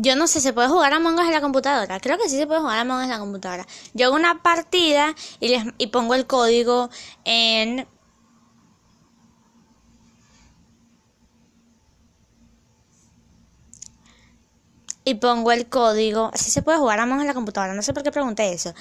Yo 0.00 0.14
no 0.14 0.28
sé, 0.28 0.40
¿se 0.40 0.52
puede 0.52 0.68
jugar 0.68 0.92
a 0.92 0.98
Us 1.00 1.06
en 1.06 1.32
la 1.32 1.40
computadora? 1.40 1.98
Creo 1.98 2.18
que 2.18 2.28
sí 2.28 2.36
se 2.36 2.46
puede 2.46 2.60
jugar 2.60 2.78
a 2.78 2.82
Us 2.84 3.02
en 3.02 3.10
la 3.10 3.18
computadora. 3.18 3.66
Yo 3.94 4.06
hago 4.06 4.14
una 4.14 4.42
partida 4.44 5.12
y, 5.40 5.48
les, 5.48 5.64
y 5.76 5.88
pongo 5.88 6.14
el 6.14 6.24
código 6.26 6.88
en... 7.24 7.88
Y 15.04 15.14
pongo 15.14 15.50
el 15.50 15.68
código... 15.68 16.30
Sí 16.34 16.52
se 16.52 16.62
puede 16.62 16.78
jugar 16.78 17.00
a 17.00 17.04
Us 17.04 17.20
en 17.20 17.26
la 17.26 17.34
computadora, 17.34 17.74
no 17.74 17.82
sé 17.82 17.92
por 17.92 18.04
qué 18.04 18.12
pregunté 18.12 18.52
eso. 18.52 18.72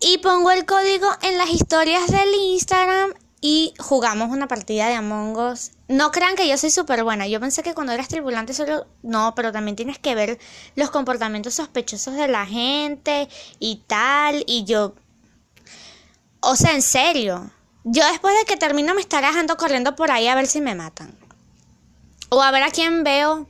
Y 0.00 0.18
pongo 0.18 0.50
el 0.50 0.66
código 0.66 1.08
en 1.22 1.38
las 1.38 1.48
historias 1.48 2.08
del 2.08 2.34
Instagram 2.34 3.14
y 3.40 3.72
jugamos 3.78 4.28
una 4.30 4.48
partida 4.48 4.88
de 4.88 4.96
Among. 4.96 5.56
No 5.88 6.10
crean 6.10 6.34
que 6.34 6.48
yo 6.48 6.58
soy 6.58 6.70
súper 6.70 7.04
buena. 7.04 7.28
Yo 7.28 7.38
pensé 7.38 7.62
que 7.62 7.74
cuando 7.74 7.92
eras 7.92 8.08
tripulante 8.08 8.54
solo... 8.54 8.86
No, 9.02 9.34
pero 9.36 9.52
también 9.52 9.76
tienes 9.76 9.98
que 9.98 10.14
ver 10.14 10.38
los 10.74 10.90
comportamientos 10.90 11.54
sospechosos 11.54 12.14
de 12.14 12.26
la 12.28 12.44
gente 12.46 13.28
y 13.60 13.82
tal. 13.86 14.42
Y 14.46 14.64
yo... 14.64 14.94
O 16.40 16.56
sea, 16.56 16.74
en 16.74 16.82
serio. 16.82 17.50
Yo 17.84 18.04
después 18.08 18.34
de 18.36 18.44
que 18.46 18.56
termino 18.56 18.94
me 18.94 19.00
estaré 19.00 19.28
dejando 19.28 19.56
corriendo 19.56 19.94
por 19.94 20.10
ahí 20.10 20.26
a 20.26 20.34
ver 20.34 20.48
si 20.48 20.60
me 20.60 20.74
matan. 20.74 21.16
O 22.30 22.42
a 22.42 22.50
ver 22.50 22.64
a 22.64 22.70
quién 22.70 23.04
veo 23.04 23.46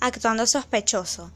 actuando 0.00 0.46
sospechoso. 0.46 1.30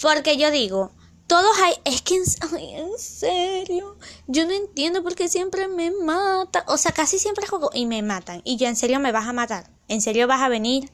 Porque 0.00 0.36
yo 0.36 0.50
digo, 0.50 0.92
todos 1.28 1.58
hay, 1.60 1.74
es 1.84 2.02
que 2.02 2.16
en, 2.16 2.24
serio, 2.98 3.96
yo 4.28 4.46
no 4.46 4.52
entiendo 4.52 5.02
por 5.02 5.14
qué 5.14 5.26
siempre 5.26 5.68
me 5.68 5.90
matan. 5.90 6.62
O 6.66 6.76
sea, 6.76 6.92
casi 6.92 7.18
siempre 7.18 7.46
juego 7.46 7.70
y 7.72 7.86
me 7.86 8.02
matan. 8.02 8.42
Y 8.44 8.58
yo 8.58 8.68
en 8.68 8.76
serio 8.76 9.00
me 9.00 9.10
vas 9.10 9.26
a 9.26 9.32
matar. 9.32 9.70
En 9.88 10.02
serio 10.02 10.26
vas 10.26 10.42
a 10.42 10.50
venir 10.50 10.92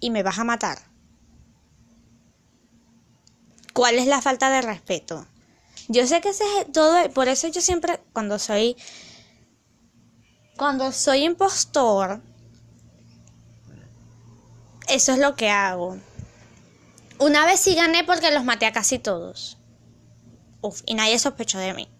y 0.00 0.10
me 0.10 0.22
vas 0.22 0.38
a 0.38 0.44
matar. 0.44 0.78
¿Cuál 3.72 3.96
es 3.96 4.06
la 4.06 4.20
falta 4.20 4.50
de 4.50 4.60
respeto? 4.60 5.26
Yo 5.88 6.06
sé 6.06 6.20
que 6.20 6.28
ese 6.28 6.44
es 6.60 6.72
todo, 6.72 7.10
por 7.10 7.28
eso 7.28 7.48
yo 7.48 7.60
siempre 7.60 8.00
cuando 8.12 8.38
soy 8.38 8.76
cuando 10.56 10.92
soy 10.92 11.24
impostor 11.24 12.22
eso 14.88 15.12
es 15.12 15.18
lo 15.18 15.34
que 15.34 15.50
hago. 15.50 15.98
Una 17.18 17.46
vez 17.46 17.60
sí 17.60 17.74
gané 17.74 18.04
porque 18.04 18.30
los 18.30 18.44
maté 18.44 18.66
a 18.66 18.72
casi 18.72 18.98
todos 18.98 19.58
y 20.86 20.94
nadie 20.94 21.18
sospechó 21.18 21.58
de 21.58 21.74
mí. 21.74 21.93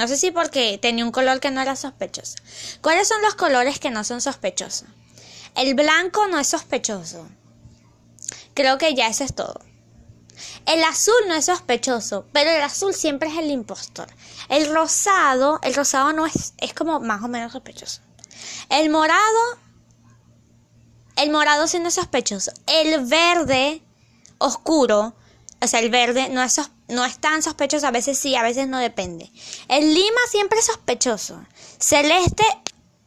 No 0.00 0.08
sé 0.08 0.16
si 0.16 0.30
porque 0.30 0.78
tenía 0.78 1.04
un 1.04 1.12
color 1.12 1.40
que 1.40 1.50
no 1.50 1.60
era 1.60 1.76
sospechoso. 1.76 2.36
¿Cuáles 2.80 3.06
son 3.06 3.20
los 3.20 3.34
colores 3.34 3.78
que 3.78 3.90
no 3.90 4.02
son 4.02 4.22
sospechosos? 4.22 4.88
El 5.54 5.74
blanco 5.74 6.26
no 6.26 6.38
es 6.38 6.46
sospechoso. 6.46 7.28
Creo 8.54 8.78
que 8.78 8.94
ya 8.94 9.08
eso 9.08 9.24
es 9.24 9.34
todo. 9.34 9.60
El 10.64 10.82
azul 10.84 11.12
no 11.28 11.34
es 11.34 11.44
sospechoso, 11.44 12.24
pero 12.32 12.48
el 12.50 12.62
azul 12.62 12.94
siempre 12.94 13.28
es 13.28 13.36
el 13.36 13.50
impostor. 13.50 14.08
El 14.48 14.74
rosado, 14.74 15.60
el 15.62 15.74
rosado 15.74 16.14
no 16.14 16.24
es, 16.24 16.54
es 16.56 16.72
como 16.72 16.98
más 17.00 17.22
o 17.22 17.28
menos 17.28 17.52
sospechoso. 17.52 18.00
El 18.70 18.88
morado, 18.88 19.58
el 21.16 21.30
morado 21.30 21.66
sí 21.66 21.78
no 21.78 21.88
es 21.88 21.94
sospechoso. 21.96 22.52
El 22.66 23.04
verde 23.04 23.82
oscuro 24.38 25.14
o 25.62 25.66
sea, 25.66 25.80
el 25.80 25.90
verde 25.90 26.28
no 26.30 26.42
es, 26.42 26.60
no 26.88 27.04
es 27.04 27.18
tan 27.18 27.42
sospechoso, 27.42 27.86
a 27.86 27.90
veces 27.90 28.18
sí, 28.18 28.34
a 28.34 28.42
veces 28.42 28.68
no 28.68 28.78
depende. 28.78 29.30
El 29.68 29.94
lima 29.94 30.20
siempre 30.30 30.58
es 30.58 30.66
sospechoso. 30.66 31.44
Celeste, 31.78 32.44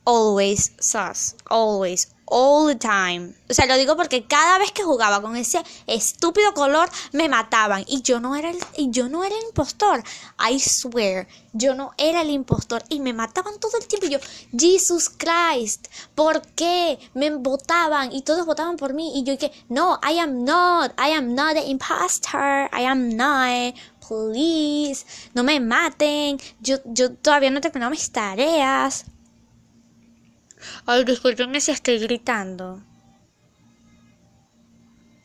always 0.05 0.73
sus, 0.79 1.35
always, 1.45 2.09
all 2.33 2.65
the 2.65 2.75
time. 2.75 3.35
O 3.47 3.53
sea, 3.53 3.67
lo 3.67 3.77
digo 3.77 3.95
porque 3.95 4.25
cada 4.25 4.57
vez 4.57 4.71
que 4.71 4.83
jugaba 4.83 5.21
con 5.21 5.35
ese 5.35 5.63
estúpido 5.85 6.53
color 6.55 6.89
me 7.11 7.29
mataban 7.29 7.85
y 7.87 8.01
yo 8.01 8.19
no 8.19 8.35
era 8.35 8.49
el, 8.49 8.57
y 8.75 8.89
yo 8.89 9.07
no 9.07 9.23
era 9.23 9.35
el 9.35 9.43
impostor. 9.43 10.03
I 10.39 10.59
swear, 10.59 11.27
yo 11.53 11.75
no 11.75 11.91
era 11.97 12.23
el 12.23 12.31
impostor 12.31 12.83
y 12.89 12.99
me 12.99 13.13
mataban 13.13 13.59
todo 13.59 13.77
el 13.77 13.87
tiempo 13.87 14.07
y 14.07 14.09
yo, 14.09 14.19
Jesus 14.57 15.11
Christ, 15.11 15.87
¿por 16.15 16.41
qué 16.55 16.97
me 17.13 17.29
votaban 17.29 18.11
y 18.11 18.23
todos 18.23 18.47
votaban 18.47 18.77
por 18.77 18.95
mí 18.95 19.19
y 19.19 19.23
yo 19.23 19.37
que 19.37 19.51
no, 19.69 19.99
I 20.01 20.17
am 20.17 20.43
not, 20.43 20.91
I 20.99 21.11
am 21.11 21.35
not 21.35 21.53
the 21.53 21.69
impostor, 21.69 22.67
I 22.73 22.85
am 22.85 23.15
not. 23.15 23.75
Please, 24.05 25.05
no 25.33 25.43
me 25.43 25.61
maten. 25.61 26.37
Yo, 26.59 26.77
yo 26.83 27.13
todavía 27.13 27.51
no 27.51 27.59
he 27.59 27.61
terminado 27.61 27.91
mis 27.91 28.11
tareas. 28.11 29.05
Ay, 30.85 31.03
disculpenme 31.03 31.61
si 31.61 31.71
estoy 31.71 31.99
gritando. 31.99 32.81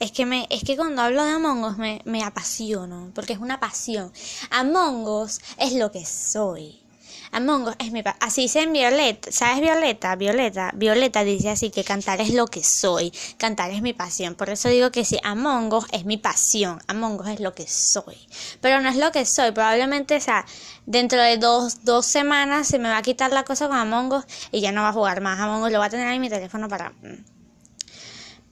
Es 0.00 0.12
que, 0.12 0.26
me, 0.26 0.46
es 0.50 0.62
que 0.62 0.76
cuando 0.76 1.02
hablo 1.02 1.24
de 1.24 1.32
Among 1.32 1.64
Us 1.64 1.76
me, 1.76 2.00
me 2.04 2.22
apasiono, 2.22 3.10
porque 3.14 3.32
es 3.32 3.40
una 3.40 3.58
pasión. 3.58 4.12
Among 4.50 5.06
Us 5.06 5.40
es 5.58 5.72
lo 5.72 5.90
que 5.90 6.06
soy. 6.06 6.87
Among 7.32 7.74
es 7.78 7.92
mi 7.92 8.02
así 8.20 8.42
dice 8.42 8.62
en 8.62 8.72
Violeta, 8.72 9.30
¿sabes 9.32 9.60
Violeta? 9.60 10.16
Violeta, 10.16 10.70
Violeta 10.74 11.24
dice 11.24 11.50
así 11.50 11.70
que 11.70 11.84
cantar 11.84 12.20
es 12.20 12.32
lo 12.32 12.46
que 12.46 12.64
soy, 12.64 13.12
cantar 13.36 13.70
es 13.70 13.82
mi 13.82 13.92
pasión. 13.92 14.34
Por 14.34 14.50
eso 14.50 14.68
digo 14.68 14.90
que 14.90 15.04
sí, 15.04 15.18
Among 15.22 15.72
Us 15.72 15.86
es 15.92 16.04
mi 16.04 16.16
pasión, 16.16 16.80
Among 16.86 17.20
Us 17.20 17.28
es 17.28 17.40
lo 17.40 17.54
que 17.54 17.66
soy. 17.66 18.16
Pero 18.60 18.80
no 18.80 18.88
es 18.88 18.96
lo 18.96 19.12
que 19.12 19.24
soy, 19.24 19.52
probablemente, 19.52 20.16
o 20.16 20.20
sea, 20.20 20.46
dentro 20.86 21.20
de 21.22 21.36
dos, 21.36 21.84
dos 21.84 22.06
semanas 22.06 22.66
se 22.66 22.78
me 22.78 22.88
va 22.88 22.98
a 22.98 23.02
quitar 23.02 23.32
la 23.32 23.44
cosa 23.44 23.68
con 23.68 23.76
Among 23.76 24.12
Us 24.12 24.24
y 24.52 24.60
ya 24.60 24.72
no 24.72 24.82
va 24.82 24.88
a 24.88 24.92
jugar 24.92 25.20
más 25.20 25.38
Among 25.38 25.64
Us, 25.64 25.72
lo 25.72 25.78
va 25.78 25.86
a 25.86 25.90
tener 25.90 26.12
en 26.12 26.20
mi 26.20 26.28
teléfono 26.28 26.68
para... 26.68 26.90
Mm. 26.90 27.24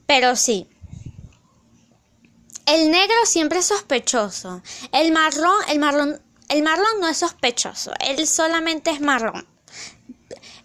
Pero 0.06 0.36
sí, 0.36 0.68
el 2.66 2.90
negro 2.90 3.14
siempre 3.24 3.60
es 3.60 3.66
sospechoso. 3.66 4.60
El 4.92 5.12
marrón, 5.12 5.54
el 5.68 5.78
marrón 5.78 6.20
el 6.48 6.62
marrón 6.62 7.00
no 7.00 7.08
es 7.08 7.18
sospechoso, 7.18 7.92
él 8.00 8.26
solamente 8.26 8.90
es 8.90 9.00
marrón. 9.00 9.46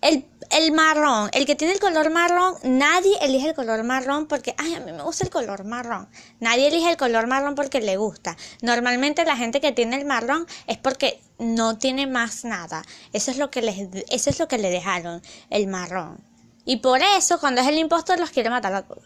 El, 0.01 0.25
el, 0.49 0.71
marrón, 0.71 1.29
el 1.31 1.45
que 1.45 1.55
tiene 1.55 1.73
el 1.73 1.79
color 1.79 2.09
marrón, 2.09 2.55
nadie 2.63 3.15
elige 3.21 3.49
el 3.49 3.55
color 3.55 3.83
marrón 3.83 4.25
porque, 4.25 4.55
ay, 4.57 4.73
a 4.73 4.79
mí 4.79 4.91
me 4.91 5.03
gusta 5.03 5.23
el 5.23 5.29
color 5.29 5.63
marrón. 5.63 6.09
Nadie 6.39 6.67
elige 6.69 6.89
el 6.89 6.97
color 6.97 7.27
marrón 7.27 7.53
porque 7.53 7.81
le 7.81 7.97
gusta. 7.97 8.35
Normalmente 8.63 9.25
la 9.25 9.37
gente 9.37 9.61
que 9.61 9.71
tiene 9.71 9.97
el 9.97 10.05
marrón 10.05 10.47
es 10.65 10.79
porque 10.79 11.21
no 11.37 11.77
tiene 11.77 12.07
más 12.07 12.45
nada. 12.45 12.83
Eso 13.13 13.29
es 13.29 13.37
lo 13.37 13.51
que 13.51 13.61
les, 13.61 13.77
eso 14.09 14.29
es 14.31 14.39
lo 14.39 14.47
que 14.47 14.57
le 14.57 14.71
dejaron, 14.71 15.21
el 15.51 15.67
marrón. 15.67 16.23
Y 16.65 16.77
por 16.77 17.01
eso, 17.01 17.39
cuando 17.39 17.61
es 17.61 17.67
el 17.67 17.77
impostor, 17.77 18.19
los 18.19 18.31
quiere 18.31 18.49
matar 18.49 18.73
a 18.73 18.83
todos. 18.83 19.03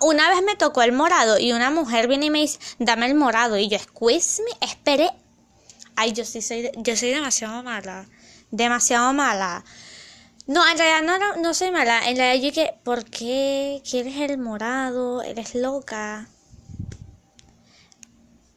Una 0.00 0.30
vez 0.30 0.42
me 0.42 0.56
tocó 0.56 0.82
el 0.82 0.92
morado 0.92 1.38
y 1.38 1.52
una 1.52 1.70
mujer 1.70 2.08
viene 2.08 2.26
y 2.26 2.30
me 2.30 2.40
dice, 2.40 2.58
dame 2.78 3.06
el 3.06 3.14
morado. 3.14 3.56
Y 3.58 3.68
yo, 3.68 3.78
squeeze 3.78 4.42
me, 4.42 4.66
esperé 4.66 5.10
Ay, 5.96 6.12
yo 6.12 6.24
sí 6.24 6.42
soy, 6.42 6.70
yo 6.76 6.96
soy 6.96 7.10
demasiado 7.10 7.62
mala. 7.62 8.06
Demasiado 8.50 9.12
mala. 9.12 9.64
No, 10.46 10.68
en 10.68 10.76
realidad 10.76 11.18
no, 11.18 11.42
no 11.42 11.54
soy 11.54 11.70
mala. 11.70 12.08
En 12.08 12.16
realidad 12.16 12.48
yo 12.48 12.54
que, 12.54 12.74
¿por 12.82 13.04
qué 13.04 13.82
quieres 13.88 14.16
el 14.16 14.38
morado? 14.38 15.22
Eres 15.22 15.54
loca. 15.54 16.28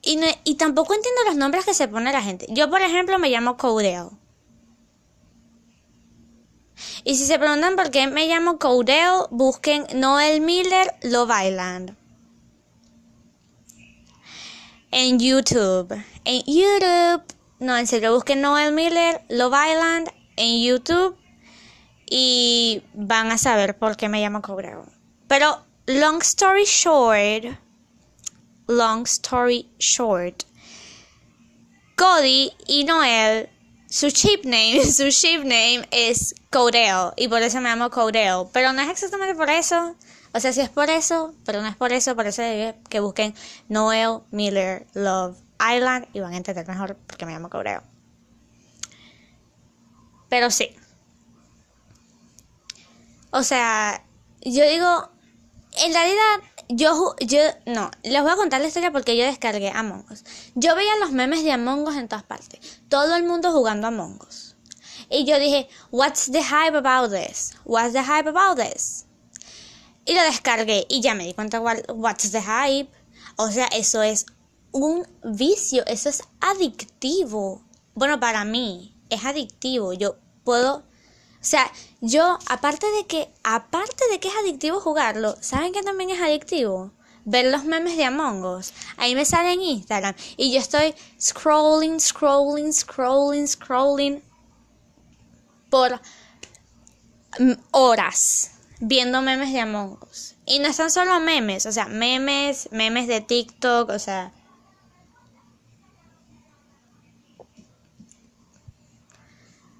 Y, 0.01 0.19
y 0.43 0.55
tampoco 0.55 0.93
entiendo 0.93 1.21
los 1.25 1.35
nombres 1.35 1.65
que 1.65 1.73
se 1.73 1.87
pone 1.87 2.11
la 2.11 2.21
gente. 2.21 2.47
Yo, 2.49 2.69
por 2.69 2.81
ejemplo, 2.81 3.19
me 3.19 3.29
llamo 3.29 3.57
Codeo. 3.57 4.17
Y 7.03 7.15
si 7.15 7.25
se 7.25 7.39
preguntan 7.39 7.75
por 7.75 7.89
qué 7.89 8.07
me 8.07 8.27
llamo 8.27 8.59
Codeo, 8.59 9.27
busquen 9.31 9.85
Noel 9.95 10.41
Miller 10.41 10.93
Love 11.03 11.31
Island. 11.47 11.95
En 14.91 15.19
YouTube. 15.19 15.93
En 16.25 16.41
YouTube. 16.45 17.23
No, 17.59 17.75
en 17.75 17.87
serio, 17.87 18.13
busquen 18.13 18.41
Noel 18.41 18.73
Miller, 18.73 19.21
Love 19.29 19.55
Island 19.71 20.09
en 20.35 20.63
YouTube 20.63 21.17
y 22.09 22.83
van 22.93 23.31
a 23.31 23.37
saber 23.37 23.77
por 23.77 23.97
qué 23.97 24.09
me 24.09 24.21
llamo 24.21 24.41
Cobreo. 24.41 24.85
Pero, 25.27 25.65
long 25.87 26.21
story 26.21 26.65
short, 26.65 27.57
long 28.67 29.03
story 29.05 29.67
short, 29.79 30.43
Cody 31.95 32.51
y 32.67 32.83
Noel, 32.83 33.49
su 33.89 34.11
chip 34.11 34.45
name, 34.45 34.83
su 34.93 35.09
chip 35.09 35.41
name 35.41 35.87
es 35.91 36.35
Codell 36.51 37.11
y 37.17 37.27
por 37.27 37.41
eso 37.41 37.59
me 37.59 37.69
llamo 37.69 37.89
Codell. 37.89 38.47
Pero 38.53 38.71
no 38.73 38.81
es 38.81 38.89
exactamente 38.89 39.35
por 39.35 39.49
eso. 39.49 39.95
O 40.33 40.39
sea, 40.39 40.53
si 40.53 40.61
es 40.61 40.69
por 40.69 40.89
eso, 40.89 41.33
pero 41.45 41.61
no 41.61 41.67
es 41.67 41.75
por 41.75 41.93
eso, 41.93 42.15
por 42.15 42.27
eso 42.27 42.41
que 42.89 42.99
busquen 42.99 43.33
Noel 43.69 44.19
Miller 44.31 44.85
Love 44.93 45.37
Island 45.59 46.07
y 46.13 46.19
van 46.19 46.33
a 46.33 46.37
entender 46.37 46.67
mejor 46.67 46.97
porque 47.07 47.25
me 47.25 47.33
llamo 47.33 47.49
Codell. 47.49 47.81
Pero 50.29 50.51
sí. 50.51 50.75
O 53.31 53.43
sea, 53.43 54.03
yo 54.41 54.67
digo, 54.67 55.09
en 55.85 55.93
realidad, 55.93 56.41
yo, 56.69 57.15
yo, 57.19 57.39
no, 57.65 57.91
les 58.03 58.21
voy 58.21 58.31
a 58.31 58.35
contar 58.35 58.61
la 58.61 58.67
historia 58.67 58.91
porque 58.91 59.17
yo 59.17 59.25
descargué 59.25 59.71
Among 59.71 60.05
Us. 60.11 60.23
Yo 60.55 60.75
veía 60.75 60.95
los 60.99 61.11
memes 61.11 61.43
de 61.43 61.51
Among 61.51 61.87
Us 61.87 61.95
en 61.95 62.07
todas 62.07 62.23
partes. 62.23 62.81
Todo 62.89 63.15
el 63.15 63.23
mundo 63.23 63.51
jugando 63.51 63.87
Among 63.87 64.19
Us. 64.27 64.55
Y 65.09 65.25
yo 65.25 65.39
dije, 65.39 65.69
what's 65.91 66.31
the 66.31 66.43
hype 66.43 66.75
about 66.75 67.11
this? 67.11 67.53
What's 67.63 67.93
the 67.93 68.03
hype 68.03 68.27
about 68.27 68.57
this? 68.57 69.06
Y 70.07 70.15
lo 70.15 70.23
descargué 70.23 70.85
y 70.89 71.01
ya 71.01 71.13
me 71.13 71.25
di 71.25 71.33
cuenta, 71.33 71.59
what's 71.59 72.31
the 72.31 72.41
hype? 72.41 72.89
O 73.35 73.51
sea, 73.51 73.67
eso 73.67 74.01
es 74.01 74.25
un 74.71 75.05
vicio, 75.23 75.85
eso 75.85 76.09
es 76.09 76.23
adictivo. 76.39 77.61
Bueno, 77.93 78.19
para 78.19 78.45
mí 78.45 78.95
es 79.09 79.25
adictivo. 79.25 79.93
Yo 79.93 80.15
puedo 80.43 80.83
o 81.39 81.49
sea, 81.49 81.71
yo, 82.01 82.37
aparte 82.49 82.87
de 82.91 83.05
que, 83.05 83.29
aparte 83.43 84.03
de 84.11 84.19
que 84.19 84.27
es 84.27 84.33
adictivo 84.35 84.79
jugarlo, 84.79 85.37
¿saben 85.39 85.71
que 85.71 85.83
también 85.83 86.09
es 86.09 86.19
adictivo? 86.19 86.91
Ver 87.25 87.51
los 87.51 87.63
memes 87.63 87.95
de 87.95 88.05
Among 88.05 88.43
Us. 88.43 88.73
Ahí 88.97 89.13
me 89.15 89.23
sale 89.23 89.53
en 89.53 89.61
Instagram. 89.61 90.15
Y 90.35 90.51
yo 90.51 90.59
estoy 90.59 90.95
scrolling, 91.21 91.99
scrolling, 91.99 92.73
scrolling, 92.73 93.47
scrolling. 93.47 94.23
Por 95.69 96.01
horas 97.71 98.56
viendo 98.79 99.21
memes 99.21 99.51
de 99.51 99.59
Among 99.59 99.97
Us. 100.09 100.35
Y 100.45 100.59
no 100.59 100.67
están 100.67 100.91
solo 100.91 101.19
memes, 101.19 101.65
o 101.65 101.71
sea, 101.71 101.85
memes, 101.85 102.69
memes 102.71 103.07
de 103.07 103.21
TikTok, 103.21 103.89
o 103.89 103.99
sea, 103.99 104.31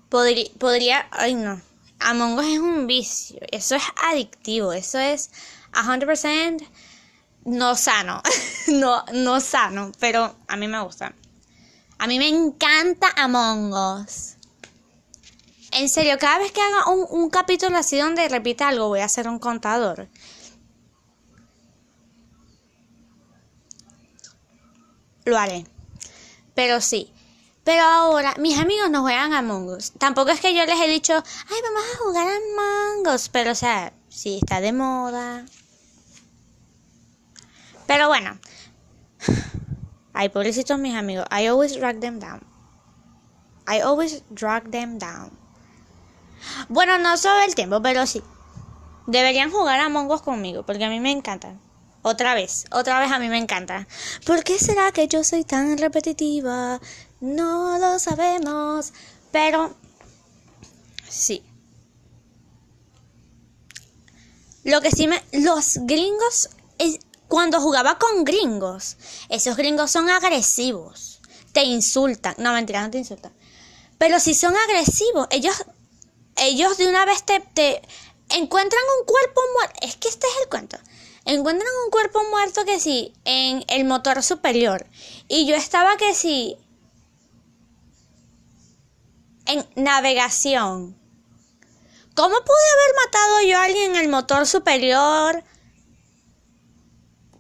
podría, 0.10 0.50
podría, 0.58 1.08
ay 1.12 1.36
no, 1.36 1.62
Among 2.00 2.39
Us 2.39 2.46
es 2.46 2.60
un 2.60 2.88
vicio, 2.88 3.39
eso 3.51 3.75
es 3.75 3.84
adictivo, 4.12 4.74
eso 4.74 5.00
es 5.00 5.32
100% 5.74 6.68
no 7.46 7.75
sano, 7.75 8.22
no, 8.68 9.06
no 9.13 9.39
sano, 9.39 9.92
pero 10.00 10.36
a 10.48 10.58
mí 10.58 10.68
me 10.68 10.82
gusta. 10.82 11.13
A 12.00 12.06
mí 12.06 12.20
me 12.20 12.27
encanta 12.27 13.08
Among 13.16 13.74
Us. 13.74 14.37
En 15.77 15.89
serio, 15.89 16.17
cada 16.17 16.39
vez 16.39 16.51
que 16.51 16.60
haga 16.60 16.89
un, 16.89 17.29
capítulo 17.29 17.77
así 17.77 18.00
donde 18.00 18.27
repita 18.29 18.67
algo, 18.67 18.88
voy 18.88 19.01
a 19.01 19.05
hacer 19.05 19.27
un 19.27 19.38
contador. 19.38 20.07
Lo 25.25 25.38
haré. 25.38 25.67
Pero 26.55 26.81
sí, 26.81 27.13
pero 27.63 27.84
ahora 27.84 28.34
mis 28.39 28.57
amigos 28.57 28.89
no 28.89 29.01
juegan 29.01 29.34
a 29.34 29.41
Us. 29.41 29.91
Tampoco 30.00 30.31
es 30.31 30.39
que 30.39 30.55
yo 30.55 30.65
les 30.65 30.79
he 30.79 30.88
dicho, 30.88 31.13
ay, 31.13 31.57
vamos 31.61 31.83
a 31.94 31.98
jugar 31.98 32.27
a 32.27 32.37
Among 32.37 33.13
Us. 33.13 33.29
Pero, 33.29 33.51
o 33.51 33.55
sea, 33.55 33.94
sí 34.09 34.40
está 34.42 34.61
de 34.61 34.74
moda. 34.74 35.46
Pero 37.85 38.07
bueno. 38.07 38.40
Ay, 40.13 40.29
pobrecitos 40.29 40.79
mis 40.79 40.96
amigos. 40.96 41.27
I 41.29 41.46
always 41.48 41.75
drag 41.77 42.00
them 42.00 42.20
down. 42.20 42.42
I 43.68 43.81
always 43.81 44.24
drag 44.31 44.72
them 44.72 44.98
down. 44.98 45.37
Bueno, 46.70 46.98
no 46.98 47.18
solo 47.18 47.42
el 47.44 47.56
tiempo, 47.56 47.82
pero 47.82 48.06
sí. 48.06 48.22
Deberían 49.08 49.52
jugar 49.52 49.80
a 49.80 49.88
Us 49.88 50.22
conmigo, 50.22 50.64
porque 50.64 50.86
a 50.86 50.90
mí 50.90 51.00
me 51.00 51.12
encanta. 51.12 51.56
Otra 52.02 52.36
vez, 52.36 52.66
otra 52.72 53.00
vez 53.00 53.12
a 53.12 53.20
mí 53.20 53.28
me 53.28 53.38
encanta. 53.38 53.88
¿Por 54.26 54.44
qué 54.44 54.58
será 54.60 54.92
que 54.92 55.08
yo 55.08 55.24
soy 55.24 55.44
tan 55.44 55.78
repetitiva? 55.78 56.80
No 57.20 57.78
lo 57.80 58.00
sabemos, 58.00 58.94
pero 59.32 59.76
sí. 61.10 61.44
Lo 64.64 64.82
que 64.82 64.92
sí 64.92 65.08
me... 65.08 65.24
Los 65.32 65.80
gringos... 65.82 66.50
cuando 67.28 67.60
jugaba 67.62 67.98
con 67.98 68.24
gringos, 68.24 68.98
esos 69.30 69.56
gringos 69.58 69.92
son 69.92 70.10
agresivos. 70.10 71.22
Te 71.54 71.64
insultan. 71.64 72.36
No, 72.38 72.54
mentira, 72.54 72.82
no 72.82 72.92
te 72.92 73.00
insultan. 73.00 73.34
Pero 73.98 74.20
si 74.20 74.34
son 74.34 74.56
agresivos, 74.56 75.28
ellos... 75.32 75.56
Ellos 76.38 76.78
de 76.78 76.88
una 76.88 77.06
vez 77.06 77.24
te, 77.24 77.40
te 77.40 77.82
encuentran 78.30 78.82
un 79.00 79.06
cuerpo 79.06 79.42
muerto. 79.56 79.80
Es 79.82 79.96
que 79.98 80.08
este 80.08 80.28
es 80.28 80.34
el 80.44 80.50
cuento. 80.50 80.78
Encuentran 81.26 81.70
un 81.86 81.92
cuerpo 81.92 82.24
muerto 82.30 82.64
que 82.64 82.80
sí, 82.80 83.14
en 83.26 83.66
el 83.68 83.84
motor 83.84 84.24
superior. 84.24 84.88
Y 85.28 85.46
yo 85.46 85.56
estaba 85.56 85.98
que 85.98 86.16
sí, 86.16 86.58
en 89.46 89.68
navegación. 89.76 90.98
¿Cómo 92.16 92.36
pude 92.36 92.72
haber 92.74 92.96
matado 93.06 93.42
yo 93.48 93.60
a 93.60 93.64
alguien 93.66 93.92
en 93.92 93.98
el 93.98 94.08
motor 94.10 94.48
superior 94.48 95.44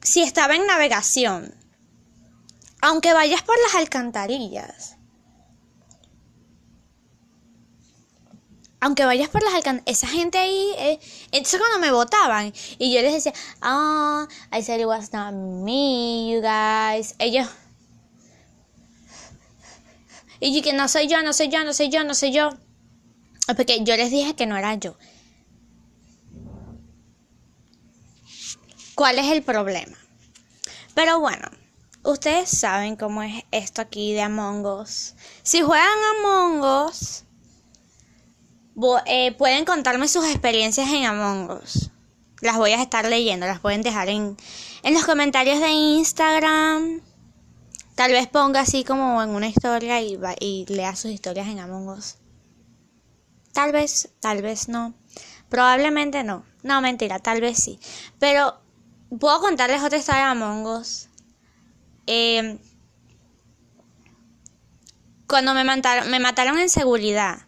si 0.01 0.21
estaba 0.21 0.55
en 0.55 0.67
navegación? 0.67 1.55
Aunque 2.81 3.13
vayas 3.13 3.41
por 3.41 3.55
las 3.63 3.75
alcantarillas. 3.75 4.96
Aunque 8.87 9.03
vayas 9.03 9.27
por 9.27 9.43
las 9.43 9.53
alcantarillas, 9.53 10.01
esa 10.01 10.07
gente 10.07 10.37
ahí, 10.37 10.71
eh, 10.77 10.97
entonces 11.33 11.59
cuando 11.59 11.77
me 11.79 11.91
votaban 11.91 12.53
y 12.79 12.95
yo 12.95 13.01
les 13.01 13.15
decía, 13.15 13.33
ah, 13.61 14.25
I 14.57 14.63
said 14.63 14.79
it 14.79 14.85
was 14.85 15.11
not 15.11 15.33
me, 15.33 16.31
you 16.31 16.39
guys, 16.39 17.13
ellos 17.19 17.49
y 20.39 20.61
que 20.61 20.71
no 20.71 20.87
soy 20.87 21.09
yo, 21.09 21.21
no 21.21 21.33
soy 21.33 21.49
yo, 21.49 21.65
no 21.65 21.73
soy 21.73 21.89
yo, 21.89 22.05
no 22.05 22.13
soy 22.13 22.31
yo. 22.31 22.51
Porque 23.57 23.83
yo 23.83 23.97
les 23.97 24.09
dije 24.09 24.37
que 24.37 24.45
no 24.45 24.55
era 24.55 24.75
yo. 24.75 24.95
¿Cuál 28.95 29.19
es 29.19 29.25
el 29.25 29.43
problema? 29.43 29.97
Pero 30.95 31.19
bueno, 31.19 31.49
ustedes 32.03 32.49
saben 32.49 32.95
cómo 32.95 33.21
es 33.21 33.43
esto 33.51 33.81
aquí 33.81 34.13
de 34.13 34.21
Among 34.21 34.65
Us. 34.65 35.13
Si 35.43 35.61
juegan 35.61 35.99
Among 36.19 36.87
Us, 36.87 37.25
eh, 39.05 39.31
pueden 39.33 39.65
contarme 39.65 40.07
sus 40.07 40.25
experiencias 40.25 40.89
en 40.89 41.05
Among 41.05 41.51
Us. 41.51 41.91
Las 42.41 42.57
voy 42.57 42.71
a 42.71 42.81
estar 42.81 43.05
leyendo, 43.05 43.47
las 43.47 43.59
pueden 43.59 43.81
dejar 43.81 44.09
en, 44.09 44.37
en 44.83 44.93
los 44.93 45.05
comentarios 45.05 45.59
de 45.59 45.69
Instagram 45.69 47.01
Tal 47.97 48.11
vez 48.11 48.27
ponga 48.27 48.59
así 48.59 48.83
como 48.83 49.23
en 49.23 49.31
una 49.31 49.47
historia 49.47 49.99
y, 49.99 50.65
lea 50.67 50.95
sus 50.95 51.09
historias 51.09 51.47
en 51.47 51.59
Among 51.59 51.89
Us. 51.89 52.17
Tal 53.53 53.71
vez, 53.71 54.09
tal 54.19 54.43
vez 54.43 54.69
no. 54.69 54.93
Probablemente 55.49 56.23
no. 56.23 56.45
No, 56.61 56.79
mentira, 56.79 57.17
tal 57.17 57.41
vez 57.41 57.57
sí. 57.57 57.79
Pero 58.19 58.61
puedo 59.19 59.39
contarles 59.39 59.81
otra 59.81 59.97
historia 59.97 60.25
de 60.25 60.29
Among 60.29 60.67
Us. 60.67 61.09
Eh, 62.05 62.59
cuando 65.25 65.55
me 65.55 66.19
mataron 66.19 66.59
en 66.59 66.69
seguridad. 66.69 67.46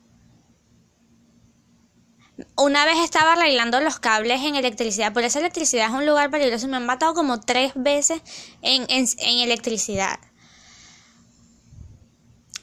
Una 2.62 2.84
vez 2.84 2.98
estaba 3.00 3.34
arreglando 3.34 3.80
los 3.80 4.00
cables 4.00 4.42
en 4.42 4.56
electricidad. 4.56 5.14
Por 5.14 5.24
eso 5.24 5.40
electricidad 5.40 5.88
es 5.88 5.94
un 5.94 6.06
lugar 6.06 6.30
peligroso. 6.30 6.68
Me 6.68 6.76
han 6.76 6.86
matado 6.86 7.14
como 7.14 7.40
tres 7.40 7.72
veces 7.76 8.22
en, 8.62 8.86
en 8.90 9.40
electricidad. 9.40 10.20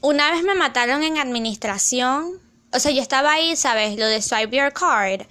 Una 0.01 0.31
vez 0.31 0.43
me 0.43 0.53
mataron 0.53 1.01
en 1.01 1.17
administración. 1.17 2.39
O 2.71 2.79
sea, 2.79 2.91
yo 2.91 3.01
estaba 3.01 3.33
ahí, 3.33 3.55
¿sabes? 3.55 3.97
Lo 3.97 4.05
de 4.05 4.21
swipe 4.21 4.55
your 4.55 4.71
card. 4.71 5.23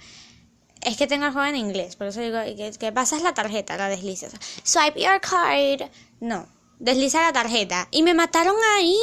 Es 0.81 0.97
que 0.97 1.07
tengo 1.07 1.25
el 1.25 1.31
juego 1.31 1.47
en 1.47 1.55
inglés, 1.55 1.95
por 1.95 2.07
eso 2.07 2.19
digo 2.19 2.37
que, 2.79 2.91
pasas 2.91 3.21
la 3.21 3.33
tarjeta, 3.33 3.77
la 3.77 3.89
deslizas. 3.89 4.33
Swipe 4.63 5.01
your 5.01 5.21
card. 5.21 5.89
No, 6.19 6.47
desliza 6.79 7.21
la 7.21 7.31
tarjeta. 7.31 7.87
Y 7.91 8.03
me 8.03 8.13
mataron 8.13 8.55
ahí. 8.75 8.97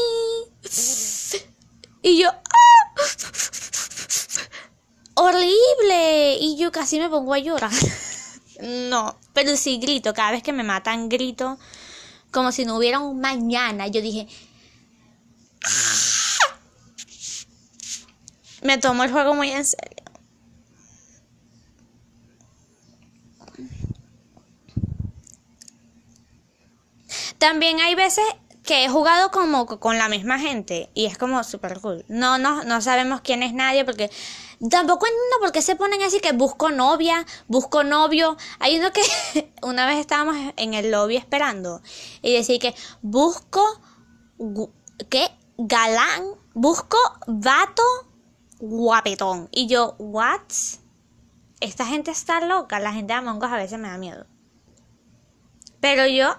Y 2.03 2.19
yo... 2.23 2.29
¡ah! 2.29 3.54
¡Horrible! 5.15 6.37
Y 6.41 6.57
yo 6.59 6.73
casi 6.73 6.99
me 6.99 7.09
pongo 7.09 7.35
a 7.35 7.39
llorar. 7.39 7.71
no, 8.61 9.17
pero 9.33 9.57
sí 9.57 9.79
grito. 9.79 10.13
Cada 10.13 10.33
vez 10.33 10.43
que 10.43 10.53
me 10.53 10.63
matan, 10.63 11.09
grito 11.09 11.59
como 12.31 12.51
si 12.51 12.65
no 12.65 12.77
hubiera 12.77 12.99
un 12.99 13.21
mañana. 13.21 13.87
Yo 13.87 14.03
dije, 14.03 14.27
"Ah". 15.65 16.57
me 18.63 18.79
tomo 18.79 19.05
el 19.05 19.13
juego 19.13 19.35
muy 19.35 19.51
en 19.51 19.65
serio. 19.65 20.05
También 27.39 27.79
hay 27.81 27.95
veces 27.95 28.25
que 28.65 28.85
he 28.85 28.89
jugado 28.89 29.31
como 29.31 29.67
con 29.67 29.99
la 29.99 30.09
misma 30.09 30.39
gente 30.39 30.89
y 30.95 31.05
es 31.05 31.19
como 31.19 31.45
súper 31.45 31.79
cool. 31.81 32.05
No, 32.09 32.39
no, 32.39 32.65
no 32.65 32.81
sabemos 32.81 33.21
quién 33.21 33.43
es 33.43 33.53
nadie 33.53 33.85
porque 33.85 34.11
tampoco 34.71 35.07
entiendo 35.07 35.37
por 35.41 35.53
qué 35.53 35.63
se 35.63 35.77
ponen 35.77 36.03
así 36.03 36.21
que 36.21 36.33
busco 36.33 36.71
novia, 36.71 37.25
busco 37.49 37.85
novio. 37.85 38.37
Hay 38.59 38.79
uno 38.79 38.93
que 38.93 39.53
una 39.63 39.87
vez 39.87 39.99
estábamos 39.99 40.37
en 40.57 40.75
el 40.75 40.91
lobby 40.91 41.17
esperando 41.17 41.83
y 42.23 42.35
decía 42.35 42.59
que 42.59 42.75
busco, 43.03 43.63
¿qué? 45.11 45.31
Galán, 45.57 46.25
busco 46.55 46.97
vato 47.27 47.83
guapetón. 48.59 49.49
Y 49.53 49.67
yo, 49.67 49.95
¿what? 49.99 50.41
Esta 51.61 51.87
gente 51.87 52.11
está 52.11 52.41
loca. 52.41 52.81
La 52.81 52.93
gente 52.93 53.13
de 53.13 53.19
Among 53.19 53.43
Us 53.43 53.53
a 53.53 53.57
veces 53.57 53.79
me 53.79 53.89
da 53.89 53.99
miedo. 53.99 54.27
Pero 55.81 56.07
yo 56.07 56.37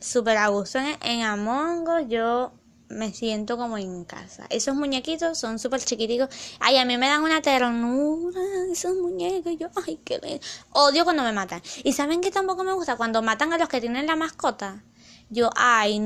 súper 0.00 0.36
a 0.36 0.48
gusto 0.48 0.78
en, 0.78 0.96
en 1.02 1.22
Among 1.22 2.08
yo 2.08 2.52
me 2.88 3.12
siento 3.12 3.56
como 3.56 3.78
en 3.78 4.04
casa. 4.04 4.46
Esos 4.50 4.74
muñequitos 4.74 5.38
son 5.38 5.58
súper 5.58 5.80
chiquiticos. 5.80 6.28
Ay, 6.60 6.78
a 6.78 6.84
mí 6.84 6.96
me 6.96 7.08
dan 7.08 7.22
una 7.22 7.42
ternura 7.42 8.40
esos 8.72 8.94
muñecos. 8.96 9.52
Yo, 9.58 9.68
ay, 9.86 10.00
qué 10.04 10.18
lindo. 10.22 10.44
Odio 10.72 11.04
cuando 11.04 11.22
me 11.22 11.32
matan. 11.32 11.62
Y 11.84 11.92
saben 11.92 12.20
que 12.20 12.30
tampoco 12.30 12.64
me 12.64 12.72
gusta 12.72 12.96
cuando 12.96 13.22
matan 13.22 13.52
a 13.52 13.58
los 13.58 13.68
que 13.68 13.80
tienen 13.80 14.06
la 14.06 14.16
mascota. 14.16 14.82
Yo, 15.30 15.50
ay, 15.56 15.98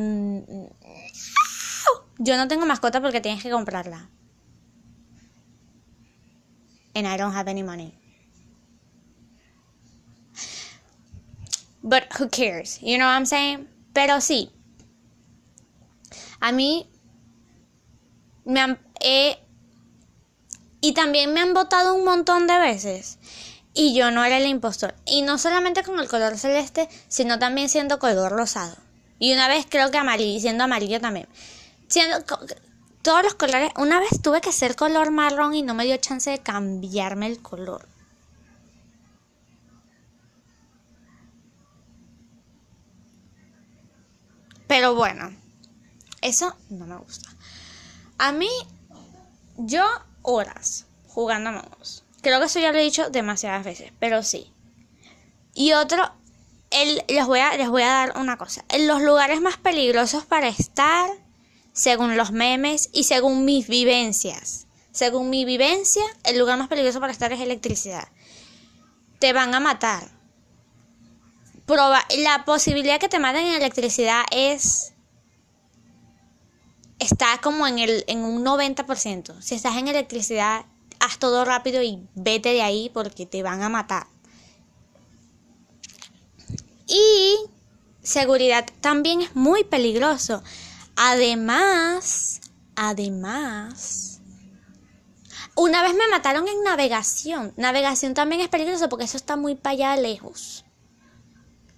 yo 2.19 2.37
no 2.37 2.49
tengo 2.49 2.67
mascota 2.67 3.01
porque 3.01 3.21
tienes 3.21 3.43
que 3.43 3.51
comprarla. 3.51 4.11
And 6.95 7.07
I 7.07 7.17
don't 7.17 7.35
have 7.35 7.49
any 7.49 7.63
money. 7.63 7.99
But 11.83 12.13
who 12.19 12.29
cares? 12.29 12.79
You 12.81 12.99
know 12.99 13.07
what 13.07 13.17
I'm 13.17 13.27
saying? 13.27 13.69
Pero 13.93 14.21
sí. 14.21 14.51
A 16.43 16.51
mí 16.51 16.91
me 18.45 18.61
han 18.61 18.81
y 20.81 20.93
también 20.93 21.33
me 21.33 21.41
han 21.41 21.55
votado 21.55 21.95
un 21.95 22.05
montón 22.05 22.49
de 22.49 22.59
veces 22.59 23.19
y 23.73 23.95
yo 23.95 24.11
no 24.11 24.25
era 24.25 24.39
el 24.39 24.49
impostor. 24.49 24.97
Y 25.07 25.23
no 25.23 25.39
solamente 25.39 25.85
con 25.85 26.01
el 26.01 26.09
color 26.09 26.37
celeste, 26.37 26.89
sino 27.07 27.39
también 27.39 27.69
siendo 27.69 28.01
color 28.01 28.33
rosado. 28.33 28.77
Y 29.21 29.33
una 29.33 29.47
vez 29.47 29.67
creo 29.71 29.93
que 29.93 29.99
amarillo, 29.99 30.41
siendo 30.41 30.65
amarillo 30.65 31.01
también. 31.01 31.29
Siendo 31.87 32.25
todos 33.03 33.23
los 33.23 33.35
colores, 33.35 33.71
una 33.77 34.01
vez 34.01 34.21
tuve 34.21 34.41
que 34.41 34.51
ser 34.51 34.75
color 34.75 35.13
marrón 35.13 35.55
y 35.55 35.63
no 35.63 35.75
me 35.75 35.85
dio 35.85 35.97
chance 35.99 36.29
de 36.29 36.41
cambiarme 36.41 37.29
el 37.29 37.41
color. 37.41 37.87
Pero 44.67 44.97
bueno, 44.97 45.31
eso 46.23 46.57
no 46.71 46.87
me 46.87 46.97
gusta. 46.97 47.29
A 48.19 48.33
mí, 48.33 48.49
yo 49.57 49.85
horas 50.23 50.87
jugando 51.09 51.51
a 51.51 51.69
Us. 51.81 52.05
Creo 52.23 52.39
que 52.41 52.47
eso 52.47 52.61
ya 52.61 52.73
lo 52.73 52.79
he 52.79 52.83
dicho 52.83 53.11
demasiadas 53.11 53.65
veces, 53.65 53.93
pero 53.99 54.23
sí. 54.23 54.53
Y 55.55 55.73
otro, 55.73 56.11
el, 56.71 57.03
les, 57.09 57.27
voy 57.27 57.41
a, 57.41 57.57
les 57.57 57.69
voy 57.69 57.83
a 57.83 57.89
dar 57.89 58.19
una 58.19 58.39
cosa. 58.39 58.65
En 58.69 58.87
los 58.87 59.03
lugares 59.03 59.41
más 59.41 59.57
peligrosos 59.57 60.25
para 60.25 60.49
estar, 60.49 61.11
según 61.73 62.17
los 62.17 62.31
memes 62.33 62.89
y 62.93 63.05
según 63.05 63.45
mis 63.45 63.67
vivencias. 63.67 64.67
Según 64.93 65.31
mi 65.31 65.45
vivencia, 65.45 66.03
el 66.25 66.39
lugar 66.39 66.59
más 66.59 66.69
peligroso 66.69 67.01
para 67.01 67.13
estar 67.13 67.33
es 67.33 67.41
electricidad. 67.41 68.09
Te 69.19 69.33
van 69.33 69.55
a 69.55 69.61
matar. 69.61 70.11
Proba- 71.67 72.05
la 72.19 72.45
posibilidad 72.45 73.01
que 73.01 73.09
te 73.09 73.19
maten 73.19 73.47
en 73.47 73.55
electricidad 73.55 74.23
es 74.31 74.92
está 77.03 77.39
como 77.43 77.67
en 77.67 77.79
el 77.79 78.05
en 78.07 78.21
un 78.21 78.45
90%. 78.45 79.41
Si 79.41 79.55
estás 79.55 79.77
en 79.77 79.89
electricidad, 79.89 80.65
haz 81.01 81.19
todo 81.19 81.45
rápido 81.45 81.83
y 81.83 82.07
vete 82.15 82.51
de 82.51 82.63
ahí 82.63 82.91
porque 82.93 83.27
te 83.27 83.43
van 83.43 83.63
a 83.63 83.69
matar. 83.69 84.07
Y 86.87 87.37
seguridad 88.03 88.67
también 88.81 89.23
es 89.23 89.35
muy 89.35 89.65
peligroso. 89.65 90.43
Además, 90.97 92.41
además, 92.77 94.21
una 95.55 95.83
vez 95.83 95.95
me 95.95 96.09
mataron 96.09 96.47
en 96.49 96.63
navegación. 96.63 97.53
Navegación 97.57 98.15
también 98.15 98.41
es 98.41 98.49
peligroso 98.49 98.89
porque 98.89 99.05
eso 99.05 99.17
está 99.17 99.37
muy 99.37 99.55
para 99.55 99.73
allá 99.73 99.97
lejos. 99.97 100.65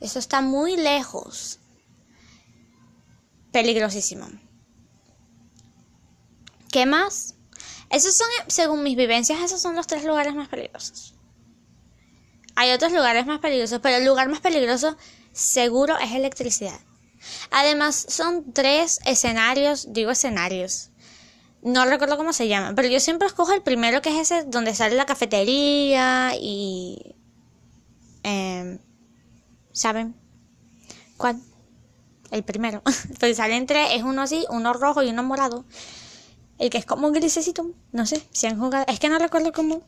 Eso 0.00 0.18
está 0.18 0.40
muy 0.40 0.76
lejos. 0.76 1.60
Peligrosísimo. 3.52 4.26
¿Qué 6.74 6.86
más? 6.86 7.36
Esos 7.88 8.16
son, 8.16 8.26
según 8.48 8.82
mis 8.82 8.96
vivencias, 8.96 9.40
esos 9.40 9.62
son 9.62 9.76
los 9.76 9.86
tres 9.86 10.02
lugares 10.02 10.34
más 10.34 10.48
peligrosos. 10.48 11.14
Hay 12.56 12.72
otros 12.72 12.90
lugares 12.90 13.26
más 13.26 13.38
peligrosos, 13.38 13.78
pero 13.80 13.98
el 13.98 14.04
lugar 14.04 14.28
más 14.28 14.40
peligroso 14.40 14.96
seguro 15.32 15.96
es 15.98 16.10
electricidad. 16.10 16.80
Además, 17.52 18.06
son 18.08 18.52
tres 18.52 18.98
escenarios, 19.06 19.92
digo 19.92 20.10
escenarios. 20.10 20.90
No 21.62 21.84
recuerdo 21.84 22.16
cómo 22.16 22.32
se 22.32 22.48
llaman, 22.48 22.74
pero 22.74 22.88
yo 22.88 22.98
siempre 22.98 23.28
escojo 23.28 23.52
el 23.52 23.62
primero 23.62 24.02
que 24.02 24.08
es 24.08 24.28
ese 24.32 24.42
donde 24.42 24.74
sale 24.74 24.96
la 24.96 25.06
cafetería 25.06 26.32
y... 26.36 27.14
em, 28.24 28.80
¿Saben? 29.70 30.16
¿Cuál? 31.18 31.40
El 32.32 32.42
primero. 32.42 32.82
Pues 33.20 33.36
salen 33.36 33.66
tres, 33.66 33.90
es 33.92 34.02
uno 34.02 34.22
así, 34.22 34.44
uno 34.50 34.72
rojo 34.72 35.04
y 35.04 35.10
uno 35.10 35.22
morado. 35.22 35.64
El 36.58 36.70
que 36.70 36.78
es 36.78 36.86
como 36.86 37.10
grisecito, 37.10 37.70
no 37.92 38.06
sé, 38.06 38.26
si 38.30 38.46
han 38.46 38.58
jugado, 38.58 38.84
es 38.88 39.00
que 39.00 39.08
no 39.08 39.18
recuerdo 39.18 39.52
cómo. 39.52 39.82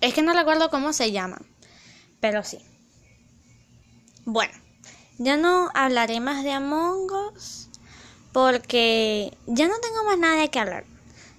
Es 0.00 0.12
que 0.12 0.22
no 0.22 0.34
recuerdo 0.34 0.70
cómo 0.70 0.92
se 0.92 1.12
llama, 1.12 1.40
pero 2.20 2.42
sí. 2.44 2.58
Bueno, 4.26 4.52
ya 5.18 5.36
no 5.36 5.70
hablaré 5.74 6.20
más 6.20 6.44
de 6.44 6.52
Among 6.52 7.10
Us 7.34 7.68
porque 8.32 9.36
ya 9.46 9.68
no 9.68 9.78
tengo 9.78 10.04
más 10.04 10.18
nada 10.18 10.40
de 10.40 10.50
qué 10.50 10.58
hablar. 10.58 10.84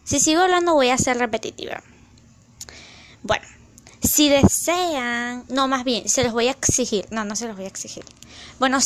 Si 0.05 0.19
sigo 0.19 0.41
hablando 0.41 0.73
voy 0.73 0.89
a 0.89 0.97
ser 0.97 1.17
repetitiva. 1.17 1.83
Bueno, 3.21 3.45
si 4.01 4.29
desean, 4.29 5.45
no, 5.49 5.67
más 5.67 5.83
bien, 5.83 6.07
se 6.07 6.23
los 6.23 6.31
voy 6.31 6.47
a 6.47 6.51
exigir. 6.51 7.05
No, 7.11 7.25
no 7.25 7.35
se 7.35 7.47
los 7.47 7.55
voy 7.55 7.65
a 7.65 7.67
exigir. 7.69 8.05
Bueno, 8.59 8.79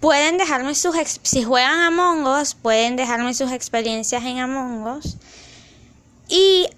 pueden 0.00 0.38
dejarme 0.38 0.74
sus 0.74 0.94
si 1.22 1.42
juegan 1.42 1.80
Among 1.80 2.26
Us, 2.26 2.54
pueden 2.54 2.96
dejarme 2.96 3.34
sus 3.34 3.52
experiencias 3.52 4.24
en 4.24 4.38
Among 4.38 4.86
Us. 4.96 5.16
Y 6.28 6.68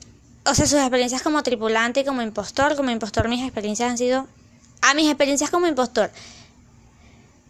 o 0.44 0.54
sea, 0.54 0.66
sus 0.66 0.78
experiencias 0.78 1.22
como 1.22 1.42
tripulante 1.42 2.00
y 2.00 2.04
como 2.04 2.22
impostor, 2.22 2.76
como 2.76 2.90
impostor 2.90 3.28
mis 3.28 3.42
experiencias 3.42 3.90
han 3.90 3.98
sido 3.98 4.26
a 4.82 4.94
mis 4.94 5.06
experiencias 5.06 5.50
como 5.50 5.66
impostor. 5.66 6.10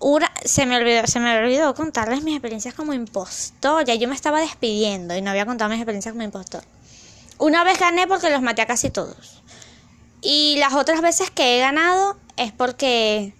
Una, 0.00 0.30
se 0.44 0.66
me 0.66 0.76
olvidó, 0.76 1.06
se 1.06 1.20
me 1.20 1.36
olvidó 1.38 1.74
contarles 1.74 2.22
mis 2.22 2.34
experiencias 2.34 2.74
como 2.74 2.92
impostor. 2.94 3.84
Ya 3.84 3.94
yo 3.94 4.08
me 4.08 4.14
estaba 4.14 4.40
despidiendo 4.40 5.16
y 5.16 5.22
no 5.22 5.30
había 5.30 5.46
contado 5.46 5.70
mis 5.70 5.78
experiencias 5.78 6.12
como 6.12 6.24
impostor. 6.24 6.64
Una 7.38 7.64
vez 7.64 7.78
gané 7.78 8.06
porque 8.06 8.30
los 8.30 8.42
maté 8.42 8.62
a 8.62 8.66
casi 8.66 8.90
todos. 8.90 9.42
Y 10.22 10.56
las 10.58 10.74
otras 10.74 11.00
veces 11.00 11.30
que 11.30 11.56
he 11.56 11.60
ganado 11.60 12.16
es 12.36 12.52
porque 12.52 13.34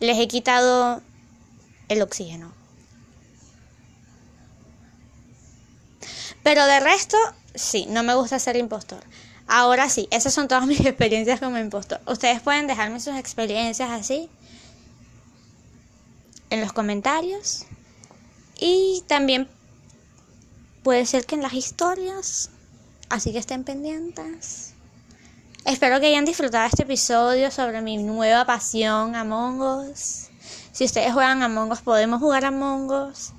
les 0.00 0.18
he 0.18 0.28
quitado 0.28 1.00
el 1.88 2.02
oxígeno. 2.02 2.52
Pero 6.42 6.66
de 6.66 6.80
resto, 6.80 7.16
sí, 7.54 7.86
no 7.88 8.02
me 8.02 8.14
gusta 8.14 8.38
ser 8.38 8.56
impostor. 8.56 9.02
Ahora 9.46 9.88
sí, 9.88 10.08
esas 10.10 10.34
son 10.34 10.48
todas 10.48 10.66
mis 10.68 10.80
experiencias 10.80 11.40
como 11.40 11.58
impostor. 11.58 12.00
Ustedes 12.06 12.40
pueden 12.40 12.66
dejarme 12.66 13.00
sus 13.00 13.16
experiencias 13.16 13.90
así 13.90 14.28
en 16.50 16.60
los 16.60 16.72
comentarios. 16.72 17.64
Y 18.58 19.02
también 19.08 19.48
puede 20.82 21.06
ser 21.06 21.26
que 21.26 21.34
en 21.34 21.42
las 21.42 21.54
historias. 21.54 22.50
Así 23.08 23.32
que 23.32 23.38
estén 23.38 23.64
pendientes. 23.64 24.74
Espero 25.64 25.98
que 25.98 26.06
hayan 26.06 26.24
disfrutado 26.24 26.66
este 26.66 26.82
episodio 26.82 27.50
sobre 27.50 27.80
mi 27.80 27.96
nueva 27.96 28.44
pasión 28.44 29.14
Among 29.16 29.60
Us. 29.60 30.28
Si 30.74 30.84
ustedes 30.84 31.12
juegan 31.12 31.42
Among 31.44 31.70
Us, 31.70 31.82
podemos 31.82 32.20
jugar 32.20 32.44
Among 32.44 32.90
Us. 32.90 33.30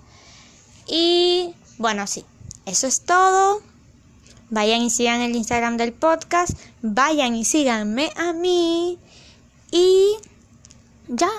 Y 0.88 1.54
bueno, 1.78 2.08
sí, 2.08 2.24
eso 2.66 2.88
es 2.88 3.02
todo. 3.02 3.62
Vayan 4.50 4.82
y 4.82 4.90
sigan 4.90 5.20
el 5.20 5.36
Instagram 5.36 5.76
del 5.76 5.92
podcast. 5.92 6.54
Vayan 6.82 7.36
y 7.36 7.44
síganme 7.44 8.10
a 8.16 8.32
mí. 8.32 8.98
Y 9.70 10.16
ya, 11.10 11.30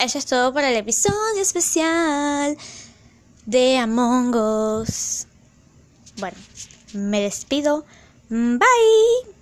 eso 0.00 0.18
es 0.18 0.26
todo 0.26 0.52
por 0.52 0.64
el 0.64 0.76
episodio 0.76 1.42
especial 1.42 2.58
de 3.46 3.78
Among 3.78 4.34
Us. 4.34 5.28
Bueno, 6.18 6.36
me 6.92 7.20
despido. 7.20 7.84
Bye. 8.28 9.28